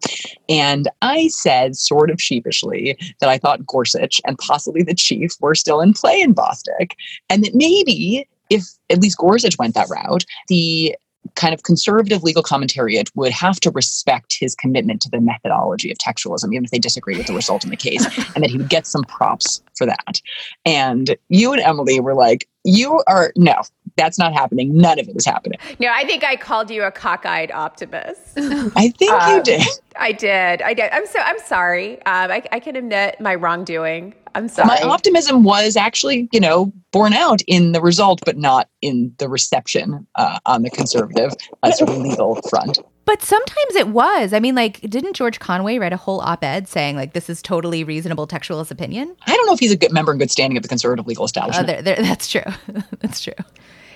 [0.50, 5.56] and I said sort of sheepishly that I thought Gorsuch and possibly the chief were
[5.56, 6.94] still in play in Bostock,
[7.30, 10.96] and that maybe if at least Gorsuch went that route, the
[11.36, 15.98] kind of conservative legal commentariat would have to respect his commitment to the methodology of
[15.98, 18.70] textualism, even if they disagreed with the result in the case, and that he would
[18.70, 20.22] get some props for that.
[20.66, 23.62] And you and Emily were like, you are, no,
[23.96, 24.78] that's not happening.
[24.78, 25.58] None of it is happening.
[25.80, 28.22] No, I think I called you a cockeyed optimist.
[28.38, 29.62] I think you Um, did.
[30.00, 30.62] I did.
[30.62, 30.92] I did.
[30.92, 31.20] I'm so.
[31.20, 31.96] I'm sorry.
[32.06, 34.14] Um, I, I can admit my wrongdoing.
[34.36, 34.68] I'm sorry.
[34.68, 39.28] My optimism was actually, you know, borne out in the result, but not in the
[39.28, 41.32] reception uh, on the conservative
[41.64, 42.78] uh, sort of legal front.
[43.08, 44.34] But sometimes it was.
[44.34, 47.42] I mean, like, didn't George Conway write a whole op ed saying, like, this is
[47.42, 49.16] totally reasonable textualist opinion?
[49.26, 51.24] I don't know if he's a good member in good standing of the conservative legal
[51.24, 51.68] Oh, establishment.
[51.68, 52.42] there, there, that's true.
[53.00, 53.34] that's true.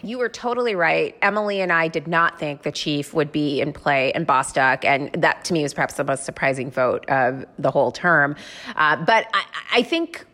[0.01, 1.13] You were totally right.
[1.21, 5.11] Emily and I did not think the chief would be in play in Bostock, and
[5.21, 8.37] that to me was perhaps the most surprising vote of the whole term.
[8.77, 9.43] Uh, but I,
[9.73, 10.25] I think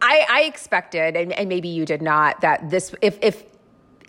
[0.00, 3.44] I, I expected, and, and maybe you did not, that this if if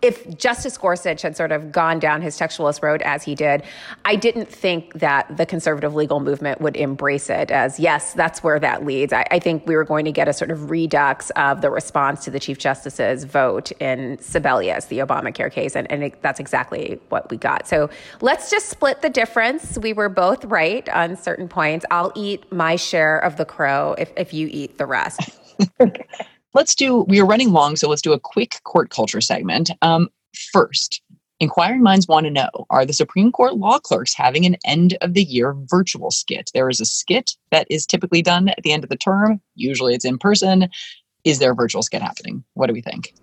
[0.02, 3.64] if Justice Gorsuch had sort of gone down his textualist road as he did,
[4.06, 8.60] I didn't think that the conservative legal movement would embrace it as, yes, that's where
[8.60, 9.14] that leads.
[9.14, 12.24] I, I think we were going to get a sort of redux of the response
[12.26, 17.00] to the Chief Justice's vote in Sebelius, the Obamacare case, and, and it, that's exactly
[17.10, 17.68] what we got.
[17.68, 17.90] So
[18.22, 19.78] let's just split the difference.
[19.78, 21.86] We were both right on certain points.
[21.92, 25.20] I'll eat my share of the crow if, if you eat the rest.
[26.54, 29.72] let's do, we are running long, so let's do a quick court culture segment.
[29.82, 30.10] Um,
[30.52, 31.02] first,
[31.40, 35.14] inquiring minds want to know Are the Supreme Court law clerks having an end of
[35.14, 36.52] the year virtual skit?
[36.54, 39.94] There is a skit that is typically done at the end of the term, usually
[39.94, 40.70] it's in person.
[41.24, 42.44] Is there a virtual skit happening?
[42.54, 43.14] What do we think?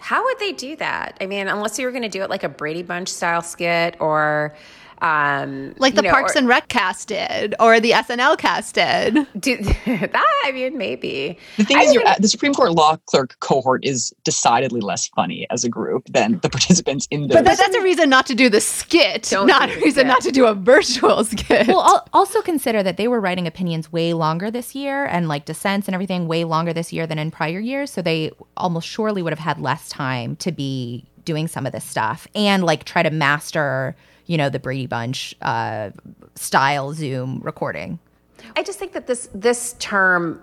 [0.00, 1.16] How would they do that?
[1.20, 3.96] I mean, unless you were going to do it like a Brady Bunch style skit
[4.00, 4.54] or
[5.02, 8.74] um, like the you know, Parks or- and Rec cast did, or the SNL cast
[8.74, 9.26] did.
[9.38, 9.56] do
[9.86, 10.40] that.
[10.44, 11.38] I mean, maybe.
[11.56, 14.80] The thing I is, you're, think- at- the Supreme Court law clerk cohort is decidedly
[14.80, 17.34] less funny as a group than the participants in the.
[17.34, 20.06] But that, that's a reason not to do the skit, Don't not a reason skit.
[20.06, 21.68] not to do a virtual skit.
[21.68, 25.44] well, al- also consider that they were writing opinions way longer this year and like
[25.44, 27.90] dissents and everything way longer this year than in prior years.
[27.90, 31.84] So they almost surely would have had less time to be doing some of this
[31.84, 33.94] stuff and like try to master,
[34.28, 35.90] you know, the Brady Bunch uh,
[36.36, 37.98] style Zoom recording.
[38.54, 40.40] I just think that this this term,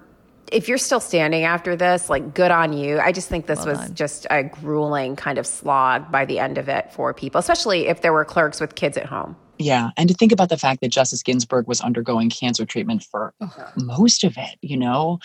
[0.52, 2.99] if you're still standing after this, like good on you.
[2.99, 3.95] I just think this Well was done.
[3.95, 8.02] just a grueling kind of slog by the end of it for people, especially if
[8.02, 9.38] there were clerks with kids at home.
[9.57, 13.34] Yeah, and to think about the fact that Justice Ginsburg was undergoing cancer treatment for
[13.78, 15.20] most of it, you know?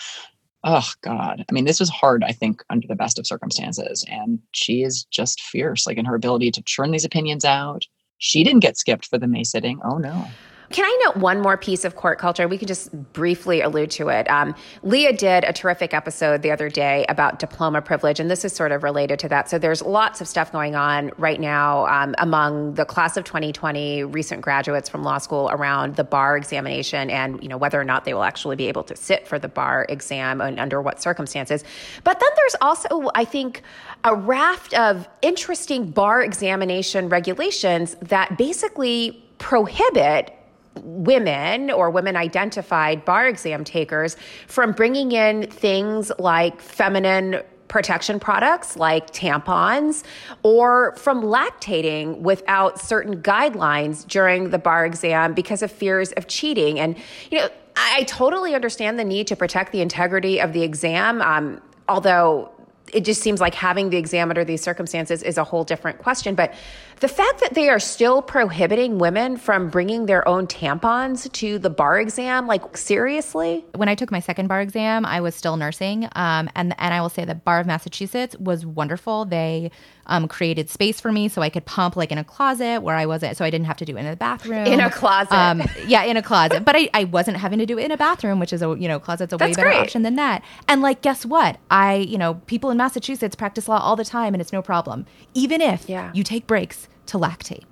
[0.63, 1.43] Oh, God.
[1.49, 4.05] I mean, this was hard, I think, under the best of circumstances.
[4.07, 7.85] And she is just fierce, like in her ability to churn these opinions out.
[8.21, 9.79] She didn't get skipped for the May sitting.
[9.83, 10.27] Oh, no.
[10.71, 12.47] Can I note one more piece of court culture?
[12.47, 14.29] We can just briefly allude to it.
[14.29, 18.53] Um, Leah did a terrific episode the other day about diploma privilege, and this is
[18.53, 19.49] sort of related to that.
[19.49, 24.05] So there's lots of stuff going on right now um, among the class of 2020
[24.05, 28.05] recent graduates from law school around the bar examination and you know whether or not
[28.05, 31.65] they will actually be able to sit for the bar exam and under what circumstances.
[32.05, 33.61] But then there's also, I think,
[34.03, 40.35] a raft of interesting bar examination regulations that basically prohibit
[40.83, 44.15] women or women identified bar exam takers
[44.47, 50.03] from bringing in things like feminine protection products like tampons
[50.43, 56.79] or from lactating without certain guidelines during the bar exam because of fears of cheating.
[56.79, 56.97] And
[57.29, 61.21] you know i, totally understand the need to protect the integrity of the exam.
[61.21, 62.51] Um, although
[62.93, 66.35] it just seems like having the exam under these circumstances is a whole different question.
[66.35, 66.53] But
[67.01, 71.69] the fact that they are still prohibiting women from bringing their own tampons to the
[71.69, 73.65] bar exam, like seriously?
[73.75, 77.01] When I took my second bar exam, I was still nursing, um, and and I
[77.01, 79.25] will say the Bar of Massachusetts was wonderful.
[79.25, 79.71] They
[80.05, 83.05] um, created space for me so I could pump like in a closet where I
[83.07, 84.65] wasn't, so I didn't have to do it in the bathroom.
[84.67, 85.33] In a closet.
[85.33, 86.63] Um, yeah, in a closet.
[86.65, 88.87] But I, I wasn't having to do it in a bathroom, which is a you
[88.87, 89.79] know closet's a way That's better great.
[89.81, 90.43] option than that.
[90.67, 91.57] And like, guess what?
[91.71, 95.07] I you know people in Massachusetts practice law all the time, and it's no problem,
[95.33, 96.11] even if Yeah.
[96.13, 97.63] you take breaks to lactate.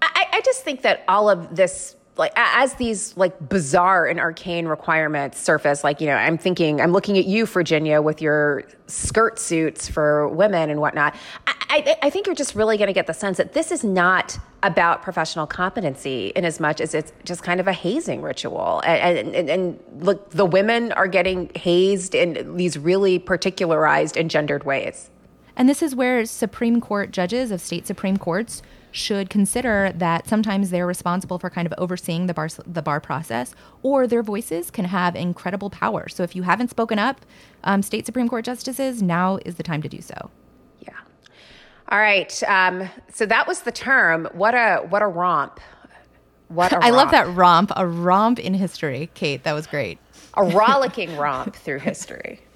[0.00, 4.66] I, I just think that all of this like as these like bizarre and arcane
[4.66, 9.38] requirements surface like you know i'm thinking i'm looking at you virginia with your skirt
[9.38, 11.14] suits for women and whatnot.
[11.46, 13.84] I, I, I think you're just really going to get the sense that this is
[13.84, 18.82] not about professional competency in as much as it's just kind of a hazing ritual.
[18.84, 24.64] And, and, and look the women are getting hazed in these really particularized and gendered
[24.64, 25.10] ways
[25.58, 28.62] And this is where Supreme Court judges of state Supreme Courts
[28.92, 33.54] should consider that sometimes they're responsible for kind of overseeing the bar the bar process,
[33.82, 36.08] or their voices can have incredible power.
[36.08, 37.26] So if you haven't spoken up,
[37.64, 40.30] um, state Supreme Court justices, now is the time to do so.
[40.80, 40.96] Yeah.
[41.88, 42.42] All right.
[42.44, 44.28] Um, so that was the term.
[44.32, 45.58] What a what a romp.
[46.46, 49.42] What a I love that romp, a romp in history, Kate.
[49.42, 49.98] That was great.
[50.34, 52.42] A rollicking romp through history.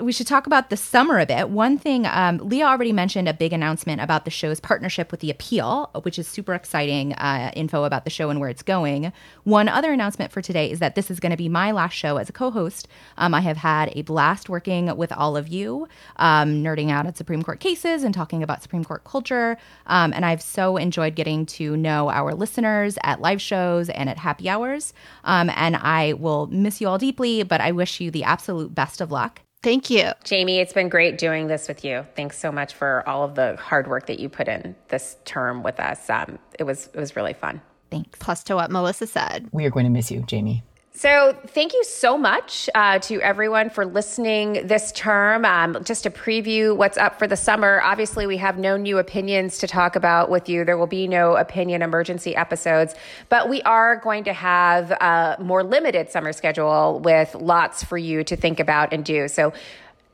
[0.00, 1.50] we should talk about the summer a bit.
[1.50, 5.30] One thing, um, Leah already mentioned a big announcement about the show's partnership with The
[5.30, 9.12] Appeal, which is super exciting uh, info about the show and where it's going.
[9.44, 12.16] One other announcement for today is that this is going to be my last show
[12.16, 12.88] as a co host.
[13.18, 15.86] Um, I have had a blast working with all of you,
[16.16, 19.58] um, nerding out at Supreme Court cases and talking about Supreme Court culture.
[19.86, 24.16] Um, and I've so enjoyed getting to know our listeners at live shows and at
[24.16, 24.94] happy hours.
[25.24, 29.02] Um, and I will miss you all deeply, but I wish you the absolute best
[29.02, 29.42] of luck.
[29.62, 30.10] Thank you.
[30.24, 32.04] Jamie, it's been great doing this with you.
[32.16, 35.62] Thanks so much for all of the hard work that you put in this term
[35.62, 36.10] with us.
[36.10, 37.60] Um, it was it was really fun.
[37.90, 38.18] Thanks.
[38.18, 39.48] Plus to what Melissa said.
[39.52, 40.64] We are going to miss you, Jamie.
[40.94, 45.46] So, thank you so much uh, to everyone for listening this term.
[45.46, 49.56] Um, just to preview what's up for the summer, obviously, we have no new opinions
[49.58, 50.66] to talk about with you.
[50.66, 52.94] There will be no opinion emergency episodes,
[53.30, 58.22] but we are going to have a more limited summer schedule with lots for you
[58.24, 59.28] to think about and do.
[59.28, 59.54] So,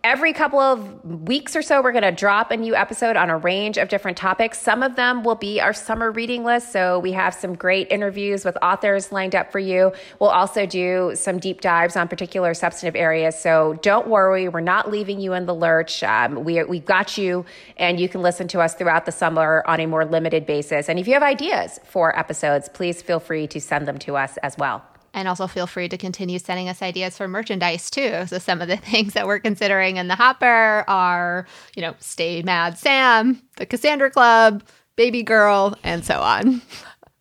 [0.05, 3.37] Every couple of weeks or so, we're going to drop a new episode on a
[3.37, 4.61] range of different topics.
[4.61, 6.71] Some of them will be our summer reading list.
[6.71, 9.93] So we have some great interviews with authors lined up for you.
[10.21, 13.37] We'll also do some deep dives on particular substantive areas.
[13.41, 16.05] So don't worry, we're not leaving you in the lurch.
[16.05, 17.45] Um, we, we've got you,
[17.77, 20.89] and you can listen to us throughout the summer on a more limited basis.
[20.89, 24.37] And if you have ideas for episodes, please feel free to send them to us
[24.45, 24.85] as well.
[25.19, 28.25] And also feel free to continue sending us ideas for merchandise too.
[28.27, 32.41] So some of the things that we're considering in the hopper are, you know, Stay
[32.43, 34.63] Mad Sam, the Cassandra Club,
[34.95, 36.63] Baby Girl, and so on.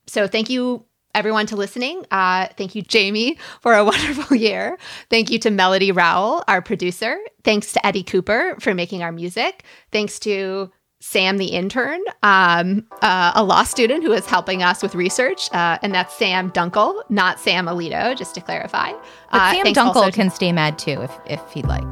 [0.10, 2.06] So thank you everyone to listening.
[2.12, 4.78] Uh, thank you, Jamie, for a wonderful year.
[5.10, 7.18] Thank you to Melody Rowell, our producer.
[7.44, 9.66] Thanks to Eddie Cooper for making our music.
[9.92, 10.72] Thanks to
[11.10, 15.78] Sam the intern, um, uh, a law student who is helping us with research, uh,
[15.82, 18.92] and that's Sam Dunkel, not Sam Alito, just to clarify.
[19.32, 21.90] But Uh, Sam Dunkel also to- can stay mad too if, if he'd like.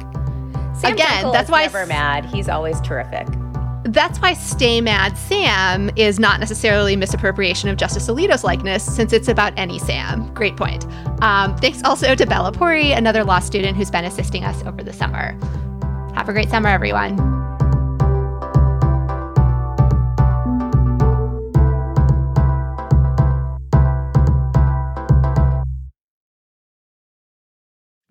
[0.74, 2.24] Sam Again, Dunkel that's is why never s- mad.
[2.26, 3.26] He's always terrific.
[3.84, 9.28] That's why Stay Mad Sam is not necessarily misappropriation of Justice Alito's likeness, since it's
[9.28, 10.28] about any Sam.
[10.34, 10.84] Great point.
[11.22, 14.92] Um, thanks also to Bella Pori, another law student who's been assisting us over the
[14.92, 15.38] summer.
[16.14, 17.16] Have a great summer, everyone.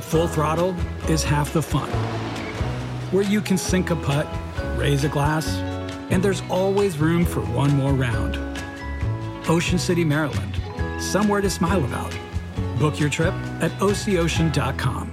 [0.00, 0.74] full throttle
[1.08, 1.90] is half the fun,
[3.12, 4.26] where you can sink a putt,
[4.76, 5.48] raise a glass,
[6.10, 8.36] and there's always room for one more round.
[9.48, 10.60] Ocean City, Maryland,
[11.00, 12.16] somewhere to smile about.
[12.78, 15.12] Book your trip at ococean.com.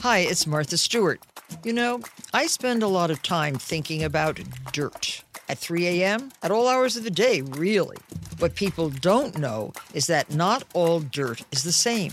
[0.00, 1.20] Hi, it's Martha Stewart.
[1.62, 2.00] You know,
[2.32, 4.38] I spend a lot of time thinking about
[4.72, 5.22] dirt.
[5.48, 7.96] At 3 a.m., at all hours of the day, really.
[8.38, 12.12] What people don't know is that not all dirt is the same.